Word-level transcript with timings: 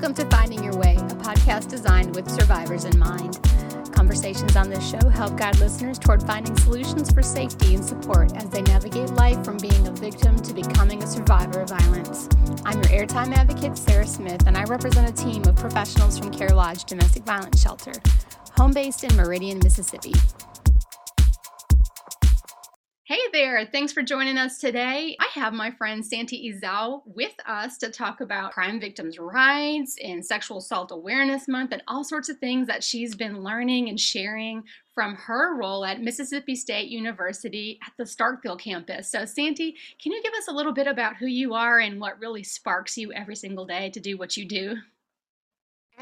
Welcome 0.00 0.30
to 0.30 0.34
Finding 0.34 0.64
Your 0.64 0.74
Way, 0.78 0.96
a 0.96 1.14
podcast 1.16 1.68
designed 1.68 2.16
with 2.16 2.26
survivors 2.30 2.86
in 2.86 2.98
mind. 2.98 3.38
Conversations 3.92 4.56
on 4.56 4.70
this 4.70 4.90
show 4.90 5.10
help 5.10 5.36
guide 5.36 5.58
listeners 5.58 5.98
toward 5.98 6.22
finding 6.22 6.56
solutions 6.56 7.12
for 7.12 7.20
safety 7.22 7.74
and 7.74 7.84
support 7.84 8.34
as 8.34 8.48
they 8.48 8.62
navigate 8.62 9.10
life 9.10 9.44
from 9.44 9.58
being 9.58 9.86
a 9.86 9.90
victim 9.90 10.38
to 10.38 10.54
becoming 10.54 11.02
a 11.02 11.06
survivor 11.06 11.60
of 11.60 11.68
violence. 11.68 12.30
I'm 12.64 12.78
your 12.78 13.06
airtime 13.06 13.36
advocate, 13.36 13.76
Sarah 13.76 14.06
Smith, 14.06 14.46
and 14.46 14.56
I 14.56 14.64
represent 14.64 15.06
a 15.06 15.22
team 15.22 15.44
of 15.44 15.56
professionals 15.56 16.18
from 16.18 16.30
Care 16.30 16.54
Lodge 16.54 16.84
Domestic 16.84 17.24
Violence 17.24 17.60
Shelter, 17.60 17.92
home 18.56 18.72
based 18.72 19.04
in 19.04 19.14
Meridian, 19.16 19.58
Mississippi. 19.58 20.14
There, 23.32 23.64
thanks 23.64 23.92
for 23.92 24.02
joining 24.02 24.38
us 24.38 24.58
today. 24.58 25.16
I 25.20 25.28
have 25.38 25.52
my 25.52 25.70
friend 25.70 26.04
Santi 26.04 26.52
Ezell 26.52 27.02
with 27.06 27.34
us 27.46 27.78
to 27.78 27.88
talk 27.88 28.20
about 28.20 28.50
crime 28.50 28.80
victims' 28.80 29.20
rights 29.20 29.96
and 30.02 30.26
Sexual 30.26 30.58
Assault 30.58 30.90
Awareness 30.90 31.46
Month 31.46 31.70
and 31.70 31.82
all 31.86 32.02
sorts 32.02 32.28
of 32.28 32.38
things 32.38 32.66
that 32.66 32.82
she's 32.82 33.14
been 33.14 33.44
learning 33.44 33.88
and 33.88 34.00
sharing 34.00 34.64
from 34.94 35.14
her 35.14 35.56
role 35.56 35.84
at 35.84 36.00
Mississippi 36.00 36.56
State 36.56 36.88
University 36.88 37.78
at 37.86 37.92
the 37.96 38.04
Starkville 38.04 38.58
campus. 38.58 39.12
So, 39.12 39.24
Santi, 39.24 39.76
can 40.02 40.10
you 40.10 40.20
give 40.24 40.34
us 40.34 40.48
a 40.48 40.52
little 40.52 40.72
bit 40.72 40.88
about 40.88 41.16
who 41.16 41.26
you 41.26 41.54
are 41.54 41.78
and 41.78 42.00
what 42.00 42.18
really 42.18 42.42
sparks 42.42 42.96
you 42.96 43.12
every 43.12 43.36
single 43.36 43.64
day 43.64 43.90
to 43.90 44.00
do 44.00 44.18
what 44.18 44.36
you 44.36 44.44
do? 44.44 44.76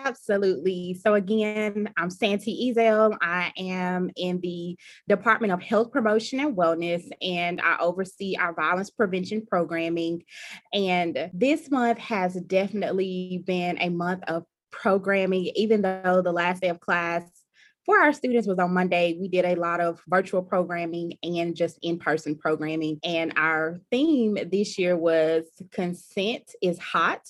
Absolutely. 0.04 0.94
So 0.94 1.14
again, 1.14 1.92
I'm 1.96 2.10
Santi 2.10 2.72
Ezell. 2.72 3.16
I 3.20 3.52
am 3.56 4.10
in 4.16 4.40
the 4.40 4.76
Department 5.08 5.52
of 5.52 5.60
Health 5.60 5.90
Promotion 5.90 6.38
and 6.40 6.56
Wellness, 6.56 7.08
and 7.20 7.60
I 7.60 7.78
oversee 7.80 8.36
our 8.36 8.54
violence 8.54 8.90
prevention 8.90 9.44
programming. 9.44 10.22
And 10.72 11.30
this 11.32 11.70
month 11.70 11.98
has 11.98 12.34
definitely 12.34 13.42
been 13.44 13.78
a 13.80 13.88
month 13.88 14.22
of 14.28 14.44
programming, 14.70 15.50
even 15.56 15.82
though 15.82 16.22
the 16.22 16.32
last 16.32 16.62
day 16.62 16.68
of 16.68 16.80
class 16.80 17.22
for 17.84 17.98
our 17.98 18.12
students 18.12 18.46
was 18.46 18.58
on 18.58 18.74
Monday. 18.74 19.16
We 19.18 19.28
did 19.28 19.46
a 19.46 19.56
lot 19.56 19.80
of 19.80 20.00
virtual 20.06 20.42
programming 20.42 21.14
and 21.22 21.56
just 21.56 21.78
in 21.82 21.98
person 21.98 22.36
programming. 22.36 23.00
And 23.02 23.32
our 23.36 23.80
theme 23.90 24.38
this 24.50 24.78
year 24.78 24.96
was 24.96 25.44
consent 25.72 26.54
is 26.62 26.78
hot. 26.78 27.26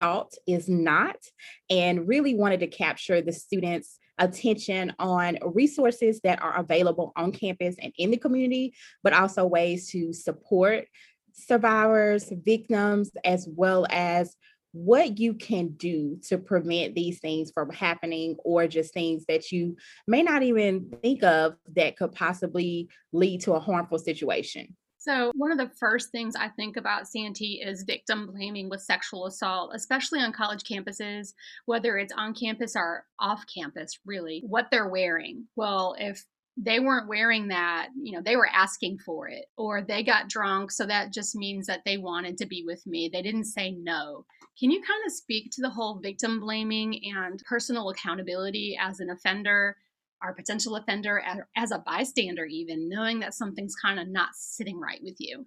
Thought 0.00 0.32
is 0.46 0.68
not, 0.68 1.16
and 1.68 2.08
really 2.08 2.34
wanted 2.34 2.60
to 2.60 2.66
capture 2.66 3.20
the 3.20 3.32
students' 3.32 3.98
attention 4.18 4.92
on 4.98 5.38
resources 5.42 6.20
that 6.22 6.42
are 6.42 6.58
available 6.58 7.12
on 7.16 7.32
campus 7.32 7.76
and 7.80 7.92
in 7.98 8.10
the 8.10 8.16
community, 8.16 8.74
but 9.02 9.12
also 9.12 9.46
ways 9.46 9.90
to 9.90 10.12
support 10.12 10.86
survivors, 11.32 12.30
victims, 12.44 13.10
as 13.24 13.48
well 13.50 13.86
as 13.90 14.36
what 14.72 15.18
you 15.18 15.34
can 15.34 15.68
do 15.70 16.18
to 16.28 16.38
prevent 16.38 16.94
these 16.94 17.18
things 17.18 17.50
from 17.52 17.70
happening 17.70 18.36
or 18.44 18.68
just 18.68 18.94
things 18.94 19.24
that 19.26 19.50
you 19.50 19.76
may 20.06 20.22
not 20.22 20.42
even 20.42 20.88
think 21.02 21.24
of 21.24 21.56
that 21.74 21.96
could 21.96 22.12
possibly 22.12 22.88
lead 23.12 23.40
to 23.40 23.52
a 23.54 23.60
harmful 23.60 23.98
situation. 23.98 24.76
So, 25.00 25.32
one 25.34 25.50
of 25.50 25.56
the 25.56 25.74
first 25.78 26.10
things 26.10 26.36
I 26.36 26.48
think 26.48 26.76
about 26.76 27.08
Santi 27.08 27.62
is 27.64 27.84
victim 27.84 28.26
blaming 28.26 28.68
with 28.68 28.82
sexual 28.82 29.24
assault, 29.24 29.70
especially 29.74 30.20
on 30.20 30.30
college 30.30 30.62
campuses, 30.62 31.32
whether 31.64 31.96
it's 31.96 32.12
on 32.12 32.34
campus 32.34 32.76
or 32.76 33.06
off 33.18 33.46
campus, 33.52 33.98
really, 34.04 34.42
what 34.46 34.66
they're 34.70 34.90
wearing. 34.90 35.46
Well, 35.56 35.96
if 35.98 36.26
they 36.58 36.80
weren't 36.80 37.08
wearing 37.08 37.48
that, 37.48 37.88
you 37.98 38.12
know, 38.12 38.20
they 38.20 38.36
were 38.36 38.50
asking 38.52 38.98
for 38.98 39.26
it, 39.26 39.46
or 39.56 39.80
they 39.80 40.02
got 40.02 40.28
drunk. 40.28 40.70
So 40.70 40.84
that 40.84 41.14
just 41.14 41.34
means 41.34 41.66
that 41.66 41.80
they 41.86 41.96
wanted 41.96 42.36
to 42.36 42.46
be 42.46 42.62
with 42.66 42.86
me. 42.86 43.08
They 43.10 43.22
didn't 43.22 43.44
say 43.44 43.70
no. 43.70 44.26
Can 44.58 44.70
you 44.70 44.82
kind 44.82 45.00
of 45.06 45.12
speak 45.12 45.50
to 45.52 45.62
the 45.62 45.70
whole 45.70 45.98
victim 46.00 46.40
blaming 46.40 47.00
and 47.16 47.42
personal 47.48 47.88
accountability 47.88 48.76
as 48.78 49.00
an 49.00 49.08
offender 49.08 49.78
our 50.22 50.34
potential 50.34 50.76
offender 50.76 51.22
as 51.56 51.70
a 51.70 51.78
bystander, 51.78 52.44
even 52.44 52.88
knowing 52.88 53.20
that 53.20 53.34
something's 53.34 53.74
kind 53.74 53.98
of 53.98 54.08
not 54.08 54.30
sitting 54.34 54.78
right 54.78 55.00
with 55.02 55.16
you. 55.18 55.46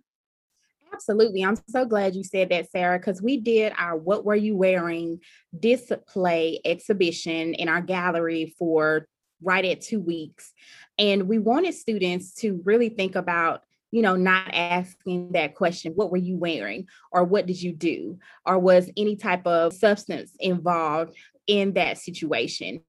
Absolutely. 0.93 1.43
I'm 1.43 1.57
so 1.69 1.85
glad 1.85 2.15
you 2.15 2.23
said 2.23 2.49
that, 2.49 2.69
Sarah, 2.69 2.99
because 2.99 3.21
we 3.21 3.37
did 3.37 3.73
our 3.77 3.97
What 3.97 4.25
Were 4.25 4.35
You 4.35 4.55
Wearing 4.55 5.19
display 5.59 6.59
exhibition 6.63 7.55
in 7.55 7.67
our 7.67 7.81
gallery 7.81 8.53
for 8.59 9.07
right 9.41 9.65
at 9.65 9.81
two 9.81 9.99
weeks. 9.99 10.53
And 10.97 11.27
we 11.27 11.39
wanted 11.39 11.73
students 11.73 12.35
to 12.35 12.61
really 12.63 12.89
think 12.89 13.15
about 13.15 13.63
you 13.93 14.01
know, 14.01 14.15
not 14.15 14.49
asking 14.55 15.33
that 15.33 15.53
question, 15.53 15.93
what 15.93 16.09
were 16.09 16.17
you 16.17 16.35
wearing? 16.35 16.87
Or 17.11 17.23
what 17.23 17.45
did 17.45 17.61
you 17.61 17.73
do? 17.73 18.17
Or 18.43 18.57
was 18.57 18.89
any 18.97 19.15
type 19.15 19.45
of 19.45 19.71
substance 19.71 20.31
involved 20.39 21.15
in 21.45 21.73
that 21.73 21.97
situation. 21.97 22.81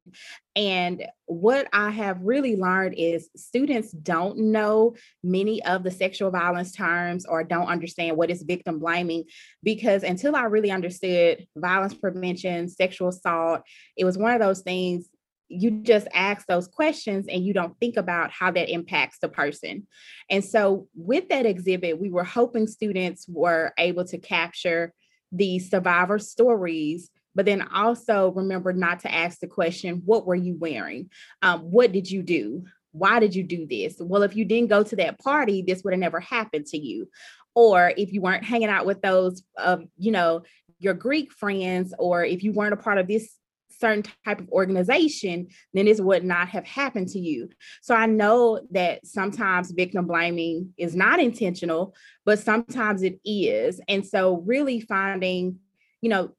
And 0.56 1.04
what 1.26 1.66
I 1.72 1.90
have 1.90 2.22
really 2.22 2.56
learned 2.56 2.94
is 2.96 3.28
students 3.36 3.90
don't 3.90 4.38
know 4.38 4.94
many 5.22 5.62
of 5.64 5.82
the 5.82 5.90
sexual 5.90 6.30
violence 6.30 6.72
terms 6.72 7.26
or 7.26 7.42
don't 7.42 7.66
understand 7.66 8.16
what 8.16 8.30
is 8.30 8.42
victim 8.42 8.78
blaming 8.78 9.24
because 9.62 10.04
until 10.04 10.36
I 10.36 10.44
really 10.44 10.70
understood 10.70 11.46
violence 11.56 11.94
prevention, 11.94 12.68
sexual 12.68 13.08
assault, 13.08 13.62
it 13.96 14.04
was 14.04 14.16
one 14.16 14.32
of 14.32 14.40
those 14.40 14.62
things 14.62 15.08
you 15.48 15.70
just 15.82 16.08
ask 16.12 16.46
those 16.46 16.66
questions 16.66 17.26
and 17.28 17.44
you 17.44 17.52
don't 17.52 17.78
think 17.78 17.96
about 17.96 18.30
how 18.30 18.50
that 18.50 18.70
impacts 18.70 19.18
the 19.18 19.28
person. 19.28 19.86
And 20.30 20.44
so, 20.44 20.88
with 20.94 21.28
that 21.28 21.46
exhibit, 21.46 22.00
we 22.00 22.10
were 22.10 22.24
hoping 22.24 22.66
students 22.66 23.26
were 23.28 23.72
able 23.78 24.04
to 24.06 24.18
capture 24.18 24.92
the 25.32 25.58
survivor 25.58 26.18
stories 26.18 27.10
but 27.34 27.46
then 27.46 27.62
also 27.62 28.32
remember 28.32 28.72
not 28.72 29.00
to 29.00 29.12
ask 29.12 29.40
the 29.40 29.46
question 29.46 30.02
what 30.04 30.26
were 30.26 30.34
you 30.34 30.56
wearing? 30.56 31.10
Um, 31.42 31.62
what 31.62 31.92
did 31.92 32.10
you 32.10 32.22
do? 32.22 32.64
Why 32.92 33.18
did 33.18 33.34
you 33.34 33.42
do 33.42 33.66
this? 33.66 33.96
Well 33.98 34.22
if 34.22 34.36
you 34.36 34.44
didn't 34.44 34.70
go 34.70 34.82
to 34.82 34.96
that 34.96 35.18
party 35.18 35.62
this 35.62 35.82
would 35.82 35.92
have 35.92 36.00
never 36.00 36.20
happened 36.20 36.66
to 36.66 36.78
you. 36.78 37.08
Or 37.54 37.92
if 37.96 38.12
you 38.12 38.20
weren't 38.20 38.44
hanging 38.44 38.68
out 38.68 38.86
with 38.86 39.02
those 39.02 39.42
uh, 39.58 39.78
you 39.96 40.12
know 40.12 40.42
your 40.78 40.94
greek 40.94 41.32
friends 41.32 41.94
or 41.98 42.24
if 42.24 42.42
you 42.42 42.52
weren't 42.52 42.74
a 42.74 42.78
part 42.78 42.98
of 42.98 43.06
this 43.06 43.34
certain 43.78 44.04
type 44.24 44.40
of 44.40 44.48
organization 44.50 45.46
then 45.72 45.86
this 45.86 46.00
would 46.00 46.24
not 46.24 46.48
have 46.48 46.66
happened 46.66 47.08
to 47.08 47.18
you 47.18 47.48
so 47.82 47.94
i 47.94 48.06
know 48.06 48.60
that 48.70 49.04
sometimes 49.06 49.70
victim 49.72 50.06
blaming 50.06 50.72
is 50.76 50.94
not 50.94 51.20
intentional 51.20 51.94
but 52.24 52.38
sometimes 52.38 53.02
it 53.02 53.18
is 53.24 53.80
and 53.88 54.06
so 54.06 54.42
really 54.46 54.80
finding 54.80 55.58
you 56.00 56.08
know 56.08 56.30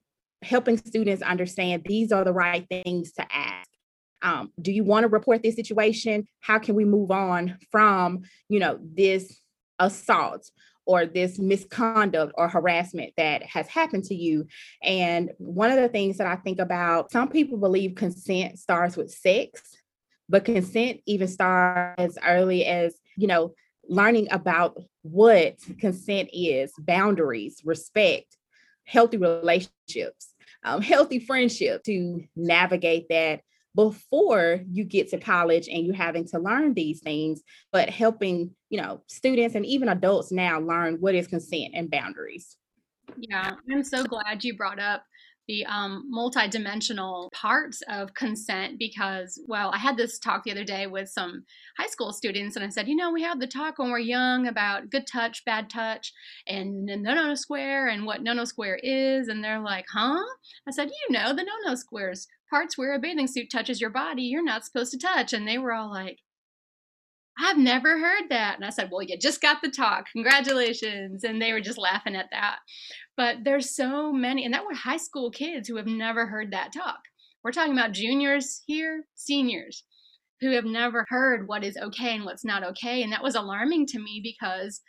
helping 0.46 0.78
students 0.78 1.22
understand 1.22 1.84
these 1.86 2.12
are 2.12 2.24
the 2.24 2.34
right 2.34 2.66
things 2.70 3.12
to 3.14 3.26
ask. 3.32 3.70
Um, 4.22 4.52
do 4.62 4.72
you 4.72 4.84
want 4.84 5.04
to 5.04 5.08
report 5.10 5.44
this 5.44 5.56
situation? 5.56 6.28
How 6.40 6.60
can 6.60 6.76
we 6.76 6.86
move 6.86 7.12
on 7.12 7.58
from, 7.72 8.22
you 8.48 8.60
know, 8.60 8.80
this 8.82 9.40
assault 9.80 10.50
or 10.86 11.06
this 11.06 11.40
misconduct 11.40 12.34
or 12.36 12.48
harassment 12.48 13.14
that 13.18 13.44
has 13.44 13.68
happened 13.68 14.04
to 14.06 14.16
you. 14.16 14.48
And 14.84 15.32
one 15.38 15.72
of 15.72 15.78
the 15.78 15.90
things 15.90 16.18
that 16.18 16.28
I 16.28 16.36
think 16.36 16.60
about, 16.60 17.12
some 17.12 17.30
people 17.30 17.58
believe 17.58 17.96
consent 17.96 18.60
starts 18.60 18.96
with 18.96 19.12
sex, 19.12 19.62
but 20.30 20.46
consent 20.46 21.02
even 21.06 21.28
starts 21.28 21.96
as 21.98 22.18
early 22.26 22.66
as, 22.66 22.96
you 23.18 23.28
know, 23.28 23.54
learning 23.88 24.28
about 24.32 24.82
what 25.04 25.58
consent 25.80 26.30
is, 26.34 26.72
boundaries, 26.80 27.62
respect, 27.64 28.38
healthy 28.86 29.18
relationships 29.18 30.36
um, 30.66 30.82
healthy 30.82 31.20
friendship 31.20 31.84
to 31.84 32.24
navigate 32.36 33.08
that 33.10 33.42
before 33.76 34.62
you 34.72 34.84
get 34.84 35.10
to 35.10 35.20
college 35.20 35.68
and 35.68 35.86
you're 35.86 35.96
having 35.96 36.26
to 36.26 36.40
learn 36.40 36.74
these 36.74 37.02
things 37.02 37.42
but 37.72 37.90
helping 37.90 38.52
you 38.70 38.82
know 38.82 39.02
students 39.08 39.56
and 39.56 39.66
even 39.66 39.90
adults 39.90 40.32
now 40.32 40.60
learn 40.60 40.96
what 40.96 41.16
is 41.16 41.28
consent 41.28 41.72
and 41.76 41.92
boundaries 41.92 42.58
yeah 43.18 43.52
i'm 43.72 43.84
so 43.84 44.04
glad 44.04 44.44
you 44.44 44.56
brought 44.56 44.80
up 44.80 45.04
the 45.48 45.66
um, 45.66 46.10
multidimensional 46.14 47.32
parts 47.32 47.82
of 47.88 48.14
consent 48.14 48.80
because, 48.80 49.40
well, 49.48 49.72
I 49.74 49.78
had 49.78 49.98
this 49.98 50.18
talk 50.18 50.44
the 50.44 50.52
other 50.52 50.64
day 50.64 50.88
with 50.88 51.10
some 51.10 51.44
high 51.78 51.88
school 51.88 52.14
students, 52.14 52.56
and 52.56 52.66
I 52.66 52.70
said, 52.70 52.88
you 52.88 52.96
know, 52.96 53.12
we 53.12 53.22
have 53.22 53.40
the 53.40 53.48
talk 53.48 53.78
when 53.78 53.92
we're 53.92 54.00
young 54.00 54.48
about 54.48 54.90
good 54.90 55.06
touch, 55.06 55.46
bad 55.46 55.70
touch, 55.70 56.12
and 56.48 56.90
the 56.90 56.98
no 56.98 57.14
no 57.14 57.36
square 57.36 57.88
and 57.88 58.06
what 58.06 58.24
no 58.24 58.34
no 58.34 58.46
square 58.46 58.80
is. 58.82 59.28
And 59.28 59.44
they're 59.44 59.60
like, 59.60 59.86
huh? 59.92 60.24
I 60.68 60.72
said, 60.72 60.90
you 60.90 61.14
know, 61.14 61.30
the 61.30 61.44
no 61.44 61.54
no 61.66 61.76
squares, 61.76 62.28
parts 62.50 62.78
where 62.78 62.94
a 62.94 63.00
bathing 63.00 63.28
suit 63.28 63.48
touches 63.52 63.82
your 63.82 63.90
body, 63.90 64.24
you're 64.24 64.44
not 64.44 64.66
supposed 64.66 64.92
to 64.92 65.00
touch. 65.00 65.34
And 65.34 65.48
they 65.48 65.58
were 65.58 65.74
all 65.74 65.90
like, 65.90 66.20
I've 67.38 67.58
never 67.58 68.00
heard 68.00 68.30
that. 68.30 68.56
And 68.56 68.66
I 68.66 68.70
said, 68.70 68.90
Well, 68.92 69.02
you 69.02 69.18
just 69.18 69.42
got 69.42 69.62
the 69.62 69.70
talk. 69.70 70.06
Congratulations. 70.14 71.24
And 71.24 71.42
they 71.42 71.52
were 71.52 71.62
just 71.62 71.78
laughing 71.78 72.16
at 72.16 72.30
that. 72.32 72.60
But 73.18 73.38
there's 73.44 73.76
so 73.76 74.12
many, 74.14 74.46
and 74.46 74.54
that 74.54 74.66
were 74.66 74.74
high 74.74 74.98
school 74.98 75.32
kids 75.32 75.68
who 75.68 75.76
have 75.76 75.88
never 75.88 76.28
heard 76.28 76.52
that 76.52 76.72
talk. 76.74 77.00
We're 77.44 77.52
talking 77.52 77.74
about 77.74 77.92
juniors 77.92 78.62
here, 78.66 79.06
seniors 79.16 79.84
who 80.42 80.52
have 80.52 80.66
never 80.66 81.06
heard 81.10 81.48
what 81.48 81.64
is 81.64 81.78
okay 81.78 82.16
and 82.16 82.26
what's 82.26 82.46
not 82.46 82.64
okay. 82.64 83.04
And 83.04 83.12
that 83.12 83.24
was 83.24 83.36
alarming 83.36 83.86
to 83.88 84.00
me 84.00 84.20
because 84.24 84.82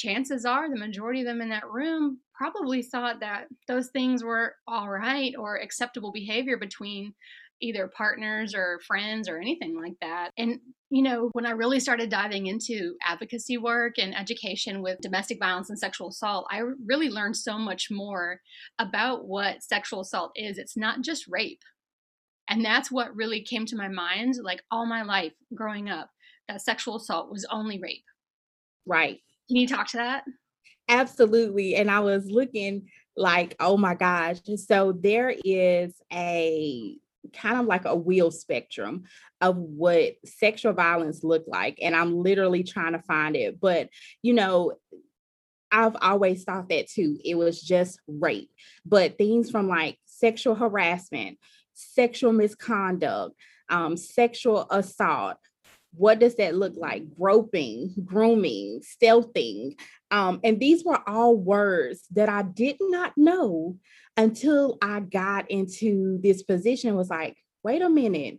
chances 0.00 0.44
are 0.44 0.70
the 0.70 0.78
majority 0.78 1.20
of 1.20 1.26
them 1.26 1.40
in 1.40 1.50
that 1.50 1.70
room 1.70 2.18
probably 2.34 2.82
thought 2.82 3.20
that 3.20 3.46
those 3.68 3.88
things 3.88 4.24
were 4.24 4.54
all 4.66 4.88
right 4.88 5.34
or 5.38 5.56
acceptable 5.56 6.10
behavior 6.10 6.56
between 6.56 7.12
either 7.60 7.86
partners 7.88 8.54
or 8.54 8.80
friends 8.86 9.28
or 9.28 9.36
anything 9.36 9.78
like 9.78 9.96
that. 10.00 10.30
And, 10.38 10.60
you 10.88 11.02
know, 11.02 11.28
when 11.32 11.44
I 11.44 11.50
really 11.50 11.78
started 11.78 12.08
diving 12.08 12.46
into 12.46 12.94
advocacy 13.06 13.58
work 13.58 13.98
and 13.98 14.16
education 14.16 14.80
with 14.80 15.02
domestic 15.02 15.38
violence 15.38 15.68
and 15.68 15.78
sexual 15.78 16.08
assault, 16.08 16.46
I 16.50 16.62
really 16.86 17.10
learned 17.10 17.36
so 17.36 17.58
much 17.58 17.88
more 17.90 18.40
about 18.78 19.26
what 19.26 19.62
sexual 19.62 20.00
assault 20.00 20.32
is. 20.34 20.56
It's 20.56 20.78
not 20.78 21.02
just 21.02 21.28
rape. 21.28 21.62
And 22.48 22.64
that's 22.64 22.90
what 22.90 23.14
really 23.14 23.42
came 23.42 23.66
to 23.66 23.76
my 23.76 23.88
mind 23.88 24.36
like 24.42 24.62
all 24.70 24.86
my 24.86 25.02
life 25.02 25.32
growing 25.54 25.90
up 25.90 26.08
that 26.48 26.62
sexual 26.62 26.96
assault 26.96 27.30
was 27.30 27.46
only 27.50 27.78
rape. 27.78 28.04
Right. 28.86 29.20
Can 29.50 29.56
you 29.56 29.66
talk 29.66 29.88
to 29.88 29.96
that? 29.96 30.22
Absolutely. 30.88 31.74
And 31.74 31.90
I 31.90 31.98
was 31.98 32.30
looking 32.30 32.88
like, 33.16 33.56
oh 33.58 33.76
my 33.76 33.96
gosh. 33.96 34.36
So 34.64 34.92
there 34.92 35.34
is 35.44 35.92
a 36.12 36.96
kind 37.32 37.58
of 37.58 37.66
like 37.66 37.84
a 37.84 37.96
wheel 37.96 38.30
spectrum 38.30 39.02
of 39.40 39.56
what 39.56 40.14
sexual 40.24 40.72
violence 40.72 41.22
looked 41.22 41.48
like 41.48 41.78
and 41.82 41.94
i'm 41.94 42.16
literally 42.16 42.62
trying 42.62 42.92
to 42.92 42.98
find 43.00 43.36
it 43.36 43.60
but 43.60 43.90
you 44.22 44.32
know 44.32 44.72
i've 45.70 45.96
always 46.00 46.44
thought 46.44 46.70
that 46.70 46.88
too 46.88 47.18
it 47.22 47.34
was 47.34 47.60
just 47.60 48.00
rape 48.08 48.50
but 48.86 49.18
things 49.18 49.50
from 49.50 49.68
like 49.68 49.98
sexual 50.06 50.54
harassment 50.54 51.36
sexual 51.74 52.32
misconduct 52.32 53.34
um, 53.68 53.96
sexual 53.96 54.66
assault 54.70 55.36
what 55.94 56.18
does 56.20 56.36
that 56.36 56.54
look 56.54 56.74
like 56.76 57.02
groping 57.18 57.94
grooming 58.04 58.80
stealthing 58.80 59.74
um, 60.12 60.40
and 60.44 60.60
these 60.60 60.84
were 60.84 61.00
all 61.08 61.36
words 61.36 62.06
that 62.12 62.28
i 62.28 62.42
did 62.42 62.76
not 62.80 63.12
know 63.16 63.76
until 64.20 64.76
I 64.82 65.00
got 65.00 65.50
into 65.50 66.20
this 66.22 66.42
position 66.42 66.94
was 66.94 67.08
like, 67.08 67.38
wait 67.62 67.80
a 67.80 67.88
minute. 67.88 68.38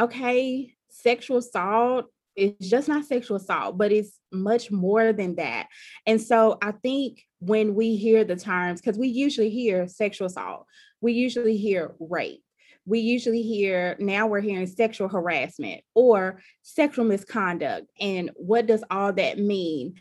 Okay, 0.00 0.72
sexual 0.88 1.38
assault 1.38 2.06
is 2.36 2.52
just 2.60 2.88
not 2.88 3.04
sexual 3.04 3.38
assault, 3.38 3.76
but 3.76 3.90
it's 3.90 4.20
much 4.32 4.70
more 4.70 5.12
than 5.12 5.34
that. 5.34 5.66
And 6.06 6.20
so 6.22 6.58
I 6.62 6.72
think 6.72 7.22
when 7.40 7.74
we 7.74 7.96
hear 7.96 8.22
the 8.24 8.36
terms, 8.36 8.80
because 8.80 8.96
we 8.96 9.08
usually 9.08 9.50
hear 9.50 9.88
sexual 9.88 10.26
assault, 10.26 10.66
we 11.00 11.12
usually 11.12 11.56
hear 11.56 11.96
rape. 11.98 12.43
We 12.86 13.00
usually 13.00 13.42
hear 13.42 13.96
now 13.98 14.26
we're 14.26 14.40
hearing 14.40 14.66
sexual 14.66 15.08
harassment 15.08 15.82
or 15.94 16.40
sexual 16.62 17.04
misconduct. 17.04 17.86
And 18.00 18.30
what 18.36 18.66
does 18.66 18.84
all 18.90 19.12
that 19.14 19.38
mean 19.38 19.94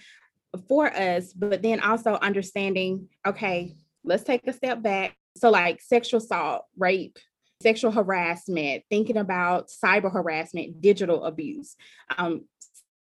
for 0.67 0.87
us? 0.87 1.33
But 1.33 1.61
then 1.61 1.79
also 1.79 2.15
understanding, 2.15 3.07
okay, 3.25 3.75
let's 4.03 4.23
take 4.23 4.47
a 4.47 4.53
step 4.53 4.81
back. 4.81 5.15
So, 5.37 5.49
like 5.49 5.81
sexual 5.81 6.19
assault, 6.19 6.65
rape, 6.77 7.17
sexual 7.61 7.91
harassment, 7.91 8.83
thinking 8.89 9.17
about 9.17 9.69
cyber 9.69 10.11
harassment, 10.11 10.81
digital 10.81 11.23
abuse, 11.23 11.75
um, 12.17 12.45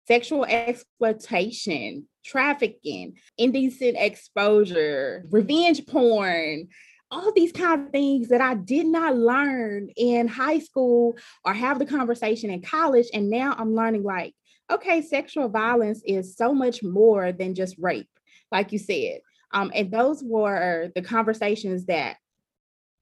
sexual 0.07 0.45
exploitation, 0.45 2.07
trafficking, 2.25 3.17
indecent 3.39 3.97
exposure, 3.99 5.25
revenge 5.31 5.87
porn, 5.87 6.69
all 7.11 7.33
these 7.33 7.53
kind 7.53 7.83
of 7.83 7.91
things 7.91 8.29
that 8.29 8.41
I 8.41 8.55
did 8.55 8.87
not 8.87 9.17
learn 9.17 9.89
in 9.97 10.29
high 10.29 10.61
school 10.61 11.17
or 11.45 11.53
have 11.53 11.79
the 11.79 11.87
conversation 11.87 12.51
in 12.51 12.63
college. 12.63 13.07
And 13.13 13.31
now 13.31 13.55
I'm 13.59 13.75
learning 13.75 14.05
like, 14.05 14.35
okay, 14.71 15.03
sexual 15.03 15.49
violence 15.49 16.03
is 16.07 16.37
so 16.37 16.55
much 16.55 16.83
more 16.83 17.33
than 17.33 17.55
just 17.55 17.77
rape, 17.79 18.09
like 18.53 18.73
you 18.73 18.79
said. 18.79 19.21
Um, 19.53 19.73
and 19.75 19.91
those 19.91 20.23
were 20.23 20.93
the 20.95 21.03
conversations 21.03 21.87
that 21.87 22.17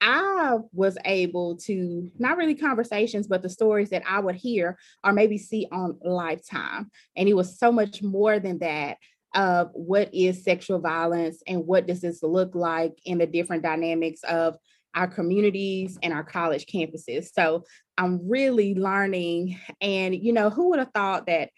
I 0.01 0.57
was 0.71 0.97
able 1.05 1.57
to 1.57 2.09
not 2.17 2.37
really 2.37 2.55
conversations, 2.55 3.27
but 3.27 3.43
the 3.43 3.49
stories 3.49 3.89
that 3.89 4.03
I 4.07 4.19
would 4.19 4.35
hear 4.35 4.77
or 5.03 5.11
maybe 5.11 5.37
see 5.37 5.67
on 5.71 5.99
Lifetime. 6.01 6.89
And 7.15 7.27
it 7.27 7.35
was 7.35 7.59
so 7.59 7.71
much 7.71 8.01
more 8.01 8.39
than 8.39 8.59
that 8.59 8.97
of 9.35 9.69
what 9.73 10.13
is 10.13 10.43
sexual 10.43 10.79
violence 10.79 11.43
and 11.47 11.65
what 11.65 11.87
does 11.87 12.01
this 12.01 12.23
look 12.23 12.55
like 12.55 12.93
in 13.05 13.17
the 13.17 13.27
different 13.27 13.63
dynamics 13.63 14.21
of 14.23 14.57
our 14.95 15.07
communities 15.07 15.99
and 16.01 16.11
our 16.13 16.23
college 16.23 16.65
campuses. 16.65 17.31
So 17.33 17.63
I'm 17.97 18.27
really 18.27 18.73
learning. 18.73 19.59
And, 19.81 20.15
you 20.15 20.33
know, 20.33 20.49
who 20.49 20.69
would 20.69 20.79
have 20.79 20.91
thought 20.93 21.27
that 21.27 21.51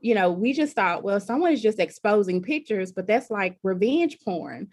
you 0.00 0.14
know, 0.14 0.30
we 0.30 0.52
just 0.52 0.76
thought, 0.76 1.02
well, 1.02 1.18
someone 1.18 1.52
is 1.52 1.62
just 1.62 1.80
exposing 1.80 2.42
pictures, 2.42 2.92
but 2.92 3.08
that's 3.08 3.30
like 3.30 3.58
revenge 3.64 4.18
porn. 4.24 4.68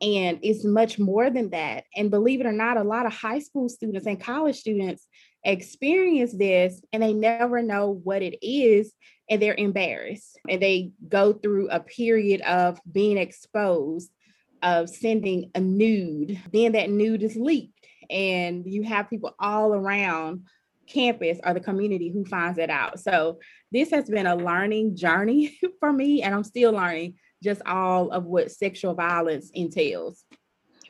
And 0.00 0.38
it's 0.42 0.64
much 0.64 0.98
more 0.98 1.30
than 1.30 1.50
that. 1.50 1.84
And 1.96 2.10
believe 2.10 2.40
it 2.40 2.46
or 2.46 2.52
not, 2.52 2.76
a 2.76 2.84
lot 2.84 3.06
of 3.06 3.12
high 3.12 3.38
school 3.38 3.68
students 3.68 4.06
and 4.06 4.20
college 4.20 4.56
students 4.56 5.06
experience 5.44 6.36
this 6.36 6.80
and 6.92 7.02
they 7.02 7.12
never 7.12 7.62
know 7.62 8.00
what 8.04 8.22
it 8.22 8.36
is 8.46 8.92
and 9.28 9.40
they're 9.40 9.54
embarrassed. 9.54 10.38
And 10.48 10.62
they 10.62 10.92
go 11.08 11.32
through 11.32 11.68
a 11.70 11.80
period 11.80 12.40
of 12.42 12.80
being 12.90 13.18
exposed, 13.18 14.10
of 14.62 14.88
sending 14.88 15.50
a 15.54 15.60
nude. 15.60 16.40
Then 16.52 16.72
that 16.72 16.90
nude 16.90 17.22
is 17.22 17.36
leaked. 17.36 17.86
And 18.08 18.64
you 18.66 18.84
have 18.84 19.10
people 19.10 19.34
all 19.38 19.74
around 19.74 20.44
campus 20.86 21.38
or 21.44 21.54
the 21.54 21.60
community 21.60 22.10
who 22.10 22.24
finds 22.24 22.58
it 22.58 22.70
out. 22.70 23.00
So 23.00 23.40
this 23.72 23.90
has 23.90 24.08
been 24.08 24.26
a 24.26 24.36
learning 24.36 24.96
journey 24.96 25.58
for 25.80 25.92
me, 25.92 26.22
and 26.22 26.34
I'm 26.34 26.44
still 26.44 26.72
learning 26.72 27.14
just 27.42 27.62
all 27.66 28.10
of 28.10 28.24
what 28.24 28.50
sexual 28.50 28.94
violence 28.94 29.50
entails. 29.54 30.24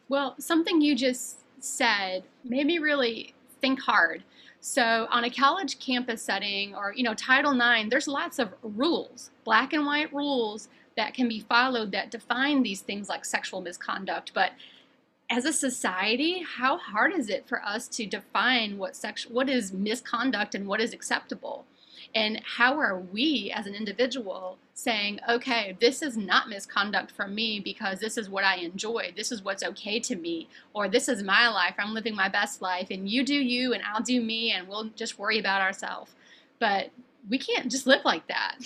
Well, 0.09 0.37
something 0.39 0.81
you 0.81 0.95
just 0.95 1.39
said 1.59 2.25
made 2.45 2.67
me 2.67 2.79
really 2.79 3.35
think 3.61 3.81
hard. 3.81 4.23
So, 4.69 5.07
on 5.13 5.23
a 5.23 5.31
college 5.31 5.79
campus 5.79 6.21
setting 6.21 6.75
or, 6.75 6.93
you 6.93 7.05
know, 7.05 7.15
Title 7.15 7.53
IX, 7.53 7.89
there's 7.89 8.09
lots 8.09 8.41
of 8.41 8.53
rules, 8.65 9.31
black 9.45 9.73
and 9.73 9.87
white 9.87 10.13
rules 10.13 10.69
that 10.97 11.15
can 11.15 11.29
be 11.29 11.39
followed 11.39 11.93
that 11.93 12.11
define 12.11 12.65
these 12.65 12.81
things 12.81 13.09
like 13.09 13.25
sexual 13.25 13.61
misconduct. 13.61 14.33
But 14.35 14.51
as 15.31 15.45
a 15.45 15.53
society, 15.53 16.43
how 16.43 16.79
hard 16.79 17.13
is 17.13 17.31
it 17.31 17.47
for 17.47 17.65
us 17.65 17.87
to 17.91 18.07
define 18.07 18.77
what 18.77 18.97
sex, 18.97 19.25
what 19.31 19.49
is 19.49 19.73
misconduct 19.73 20.57
and 20.57 20.67
what 20.67 20.81
is 20.81 20.93
acceptable? 20.93 21.65
And 22.15 22.41
how 22.45 22.79
are 22.79 22.99
we 22.99 23.53
as 23.55 23.67
an 23.67 23.75
individual 23.75 24.59
saying, 24.75 25.21
okay, 25.29 25.77
this 25.81 26.03
is 26.03 26.17
not 26.17 26.49
misconduct 26.49 27.11
from 27.11 27.35
me 27.35 27.61
because 27.61 27.99
this 27.99 28.17
is 28.17 28.29
what 28.29 28.45
I 28.45 28.57
enjoy, 28.57 29.13
this 29.17 29.33
is 29.33 29.43
what's 29.43 29.65
okay 29.65 29.99
to 30.01 30.17
me, 30.17 30.49
or 30.75 30.89
this 30.89 31.09
is 31.09 31.23
my 31.23 31.49
life, 31.49 31.75
I'm 31.79 31.95
living 31.95 32.15
my 32.15 32.29
best 32.29 32.61
life, 32.61 32.89
and 32.91 33.09
you 33.09 33.25
do 33.25 33.35
you 33.35 33.73
and 33.73 33.83
I'll 33.83 34.03
do 34.03 34.21
me, 34.21 34.53
and 34.53 34.69
we'll 34.69 34.91
just 34.97 35.19
worry 35.19 35.39
about 35.39 35.63
ourselves. 35.63 36.15
But 36.59 36.91
we 37.29 37.39
can't 37.39 37.71
just 37.71 37.87
live 37.87 38.05
like 38.05 38.27
that. 38.29 38.57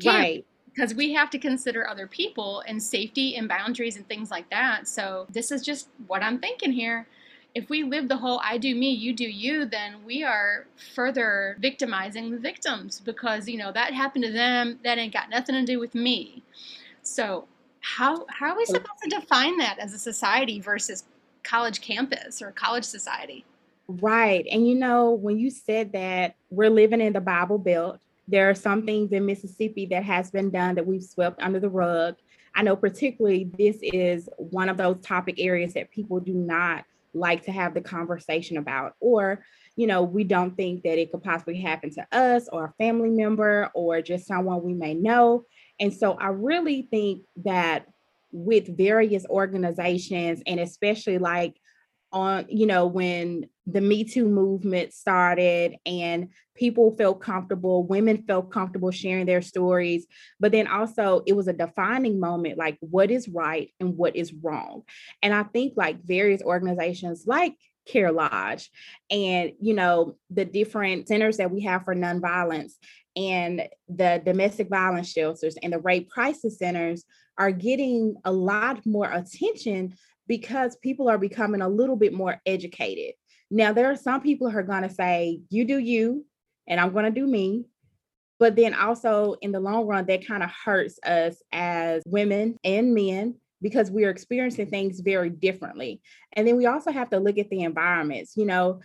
Can't. 0.00 0.18
Right 0.18 0.44
because 0.72 0.94
we 0.94 1.12
have 1.12 1.30
to 1.30 1.38
consider 1.38 1.86
other 1.88 2.06
people 2.06 2.62
and 2.66 2.82
safety 2.82 3.36
and 3.36 3.48
boundaries 3.48 3.96
and 3.96 4.08
things 4.08 4.30
like 4.30 4.48
that. 4.50 4.88
So 4.88 5.26
this 5.30 5.50
is 5.50 5.62
just 5.62 5.88
what 6.06 6.22
I'm 6.22 6.38
thinking 6.38 6.72
here. 6.72 7.06
If 7.54 7.68
we 7.68 7.82
live 7.82 8.08
the 8.08 8.16
whole 8.16 8.40
I 8.44 8.58
do 8.58 8.74
me, 8.74 8.90
you 8.90 9.12
do 9.12 9.28
you, 9.28 9.64
then 9.64 10.04
we 10.04 10.22
are 10.22 10.66
further 10.94 11.56
victimizing 11.60 12.30
the 12.30 12.38
victims 12.38 13.00
because, 13.00 13.48
you 13.48 13.58
know, 13.58 13.72
that 13.72 13.92
happened 13.92 14.24
to 14.24 14.32
them. 14.32 14.78
That 14.84 14.98
ain't 14.98 15.12
got 15.12 15.30
nothing 15.30 15.54
to 15.54 15.64
do 15.64 15.80
with 15.80 15.94
me. 15.94 16.42
So 17.02 17.46
how 17.80 18.26
how 18.28 18.50
are 18.50 18.56
we 18.56 18.66
supposed 18.66 19.02
to 19.02 19.10
define 19.10 19.56
that 19.58 19.78
as 19.78 19.92
a 19.92 19.98
society 19.98 20.60
versus 20.60 21.04
college 21.42 21.80
campus 21.80 22.42
or 22.42 22.52
college 22.52 22.84
society? 22.84 23.44
Right. 23.88 24.46
And 24.50 24.68
you 24.68 24.74
know, 24.76 25.10
when 25.10 25.38
you 25.38 25.50
said 25.50 25.92
that 25.92 26.36
we're 26.50 26.70
living 26.70 27.00
in 27.00 27.12
the 27.12 27.20
Bible 27.20 27.58
Belt, 27.58 27.98
there 28.28 28.48
are 28.48 28.54
some 28.54 28.86
things 28.86 29.10
in 29.12 29.26
Mississippi 29.26 29.86
that 29.86 30.04
has 30.04 30.30
been 30.30 30.50
done 30.50 30.76
that 30.76 30.86
we've 30.86 31.02
swept 31.02 31.42
under 31.42 31.58
the 31.58 31.68
rug. 31.68 32.16
I 32.54 32.62
know 32.62 32.76
particularly 32.76 33.50
this 33.58 33.78
is 33.82 34.28
one 34.36 34.68
of 34.68 34.76
those 34.76 35.00
topic 35.02 35.36
areas 35.38 35.74
that 35.74 35.90
people 35.90 36.20
do 36.20 36.34
not 36.34 36.84
like 37.14 37.44
to 37.44 37.52
have 37.52 37.74
the 37.74 37.80
conversation 37.80 38.56
about 38.56 38.94
or 39.00 39.44
you 39.76 39.86
know 39.86 40.02
we 40.02 40.24
don't 40.24 40.56
think 40.56 40.82
that 40.82 40.98
it 40.98 41.10
could 41.10 41.22
possibly 41.22 41.60
happen 41.60 41.90
to 41.90 42.06
us 42.12 42.48
or 42.52 42.66
a 42.66 42.84
family 42.84 43.10
member 43.10 43.70
or 43.74 44.00
just 44.02 44.26
someone 44.26 44.62
we 44.62 44.74
may 44.74 44.94
know. 44.94 45.44
And 45.78 45.92
so 45.92 46.12
i 46.12 46.28
really 46.28 46.88
think 46.90 47.22
that 47.44 47.86
with 48.32 48.76
various 48.76 49.26
organizations 49.26 50.42
and 50.46 50.60
especially 50.60 51.18
like 51.18 51.56
on 52.12 52.44
you 52.48 52.66
know 52.66 52.86
when 52.86 53.48
the 53.72 53.80
me 53.80 54.04
too 54.04 54.28
movement 54.28 54.92
started 54.92 55.76
and 55.86 56.28
people 56.54 56.94
felt 56.96 57.20
comfortable 57.20 57.84
women 57.86 58.24
felt 58.26 58.50
comfortable 58.50 58.90
sharing 58.90 59.26
their 59.26 59.42
stories 59.42 60.06
but 60.38 60.52
then 60.52 60.66
also 60.66 61.22
it 61.26 61.34
was 61.34 61.48
a 61.48 61.52
defining 61.52 62.20
moment 62.20 62.58
like 62.58 62.76
what 62.80 63.10
is 63.10 63.28
right 63.28 63.70
and 63.80 63.96
what 63.96 64.16
is 64.16 64.32
wrong 64.32 64.82
and 65.22 65.34
i 65.34 65.42
think 65.42 65.74
like 65.76 66.02
various 66.04 66.42
organizations 66.42 67.24
like 67.26 67.54
care 67.86 68.12
lodge 68.12 68.70
and 69.10 69.52
you 69.60 69.74
know 69.74 70.16
the 70.30 70.44
different 70.44 71.08
centers 71.08 71.38
that 71.38 71.50
we 71.50 71.62
have 71.62 71.84
for 71.84 71.94
nonviolence 71.94 72.72
and 73.16 73.62
the 73.88 74.22
domestic 74.24 74.68
violence 74.68 75.10
shelters 75.10 75.56
and 75.62 75.72
the 75.72 75.78
rape 75.80 76.08
crisis 76.08 76.58
centers 76.58 77.04
are 77.38 77.50
getting 77.50 78.14
a 78.24 78.32
lot 78.32 78.84
more 78.84 79.10
attention 79.10 79.94
because 80.28 80.76
people 80.76 81.08
are 81.08 81.18
becoming 81.18 81.60
a 81.60 81.68
little 81.68 81.96
bit 81.96 82.12
more 82.12 82.40
educated. 82.46 83.14
Now, 83.50 83.72
there 83.72 83.90
are 83.90 83.96
some 83.96 84.20
people 84.20 84.50
who 84.50 84.58
are 84.58 84.62
going 84.62 84.82
to 84.82 84.90
say, 84.90 85.40
you 85.50 85.64
do 85.64 85.78
you, 85.78 86.24
and 86.68 86.80
I'm 86.80 86.92
going 86.92 87.04
to 87.04 87.10
do 87.10 87.26
me. 87.26 87.64
But 88.38 88.56
then 88.56 88.72
also 88.72 89.34
in 89.42 89.52
the 89.52 89.60
long 89.60 89.86
run, 89.86 90.06
that 90.06 90.26
kind 90.26 90.42
of 90.42 90.50
hurts 90.50 90.98
us 91.04 91.42
as 91.52 92.02
women 92.06 92.58
and 92.64 92.94
men 92.94 93.34
because 93.60 93.90
we 93.90 94.04
are 94.04 94.10
experiencing 94.10 94.70
things 94.70 95.00
very 95.00 95.28
differently. 95.28 96.00
And 96.32 96.46
then 96.48 96.56
we 96.56 96.66
also 96.66 96.90
have 96.90 97.10
to 97.10 97.18
look 97.18 97.36
at 97.36 97.50
the 97.50 97.62
environments. 97.62 98.36
You 98.36 98.46
know, 98.46 98.80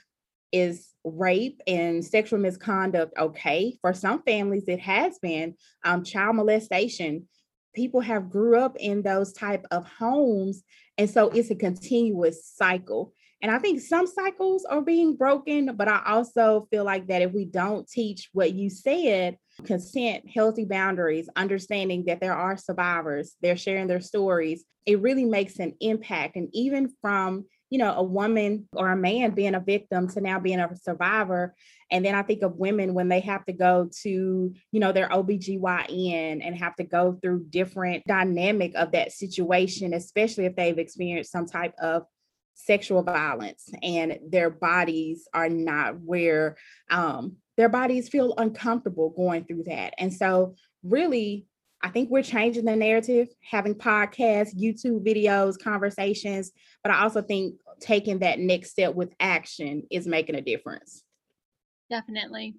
is 0.52 0.90
rape 1.04 1.62
and 1.68 2.04
sexual 2.04 2.40
misconduct 2.40 3.14
okay? 3.18 3.78
For 3.82 3.94
some 3.94 4.24
families, 4.24 4.66
it 4.68 4.80
has 4.80 5.20
been 5.20 5.56
um, 5.84 6.04
child 6.04 6.38
molestation. 6.38 7.28
People 7.74 8.02
have 8.02 8.30
grew 8.30 8.58
up 8.58 8.78
in 8.80 9.02
those 9.02 9.34
type 9.34 9.66
of 9.72 9.86
homes, 9.86 10.64
and 10.98 11.10
so 11.10 11.30
it's 11.30 11.52
a 11.52 11.56
continuous 11.56 12.46
cycle. 12.46 13.14
And 13.42 13.52
I 13.52 13.60
think 13.60 13.82
some 13.82 14.08
cycles 14.08 14.66
are 14.66 14.82
being 14.82 15.16
broken, 15.16 15.76
but 15.76 15.88
I 15.88 16.02
also 16.06 16.68
feel 16.72 16.84
like 16.84 17.08
that 17.08 17.22
if 17.22 17.32
we 17.32 17.46
don't 17.46 17.88
teach 17.88 18.30
what 18.34 18.54
you 18.54 18.70
said, 18.70 19.38
consent, 19.66 20.30
healthy 20.30 20.66
boundaries, 20.66 21.30
understanding 21.36 22.06
that 22.06 22.22
there 22.22 22.34
are 22.34 22.58
survivors, 22.58 23.36
they're 23.42 23.58
sharing 23.58 23.88
their 23.88 24.02
stories, 24.02 24.64
it 24.86 25.02
really 25.02 25.26
makes 25.26 25.60
an 25.60 25.74
impact. 25.80 26.36
And 26.36 26.50
even 26.54 26.94
from 27.02 27.46
you 27.70 27.80
know, 27.80 27.94
a 27.94 28.04
woman 28.04 28.68
or 28.74 28.92
a 28.92 28.96
man 28.96 29.32
being 29.32 29.56
a 29.56 29.60
victim 29.60 30.08
to 30.08 30.22
now 30.22 30.40
being 30.40 30.60
a 30.60 30.76
survivor. 30.76 31.56
And 31.92 32.06
then 32.06 32.16
I 32.16 32.22
think 32.22 32.42
of 32.44 32.56
women 32.56 32.94
when 32.94 33.10
they 33.10 33.20
have 33.22 33.46
to 33.46 33.54
go 33.54 33.90
to, 34.04 34.10
you 34.10 34.80
know, 34.80 34.92
their 34.92 35.10
OBGYN 35.10 36.46
and 36.46 36.56
have 36.58 36.76
to 36.76 36.84
go 36.84 37.18
through 37.22 37.48
different 37.50 38.04
dynamic 38.06 38.74
of 38.76 38.92
that 38.92 39.12
situation, 39.12 39.94
especially 39.94 40.46
if 40.46 40.56
they've 40.56 40.78
experienced 40.78 41.32
some 41.32 41.48
type 41.48 41.74
of 41.82 42.06
sexual 42.56 43.04
violence 43.04 43.70
and 43.84 44.18
their 44.28 44.50
bodies 44.50 45.28
are 45.34 45.50
not 45.50 46.00
where 46.00 46.58
um, 46.90 47.36
their 47.58 47.70
bodies 47.70 48.10
feel 48.10 48.34
uncomfortable 48.38 49.12
going 49.12 49.44
through 49.46 49.64
that. 49.64 49.94
And 49.98 50.14
so, 50.14 50.56
really, 50.84 51.46
I 51.82 51.90
think 51.90 52.10
we're 52.10 52.24
changing 52.24 52.66
the 52.66 52.76
narrative, 52.76 53.28
having 53.42 53.76
podcasts, 53.76 54.60
YouTube 54.60 55.06
videos, 55.06 55.62
conversations, 55.62 56.52
but 56.82 56.92
I 56.92 57.04
also 57.04 57.22
think 57.22 57.56
taking 57.80 58.20
that 58.20 58.40
next 58.40 58.72
step 58.72 58.96
with 58.96 59.14
action 59.20 59.84
is 59.92 60.08
making 60.08 60.36
a 60.36 60.42
difference. 60.42 61.04
Definitely. 61.90 62.56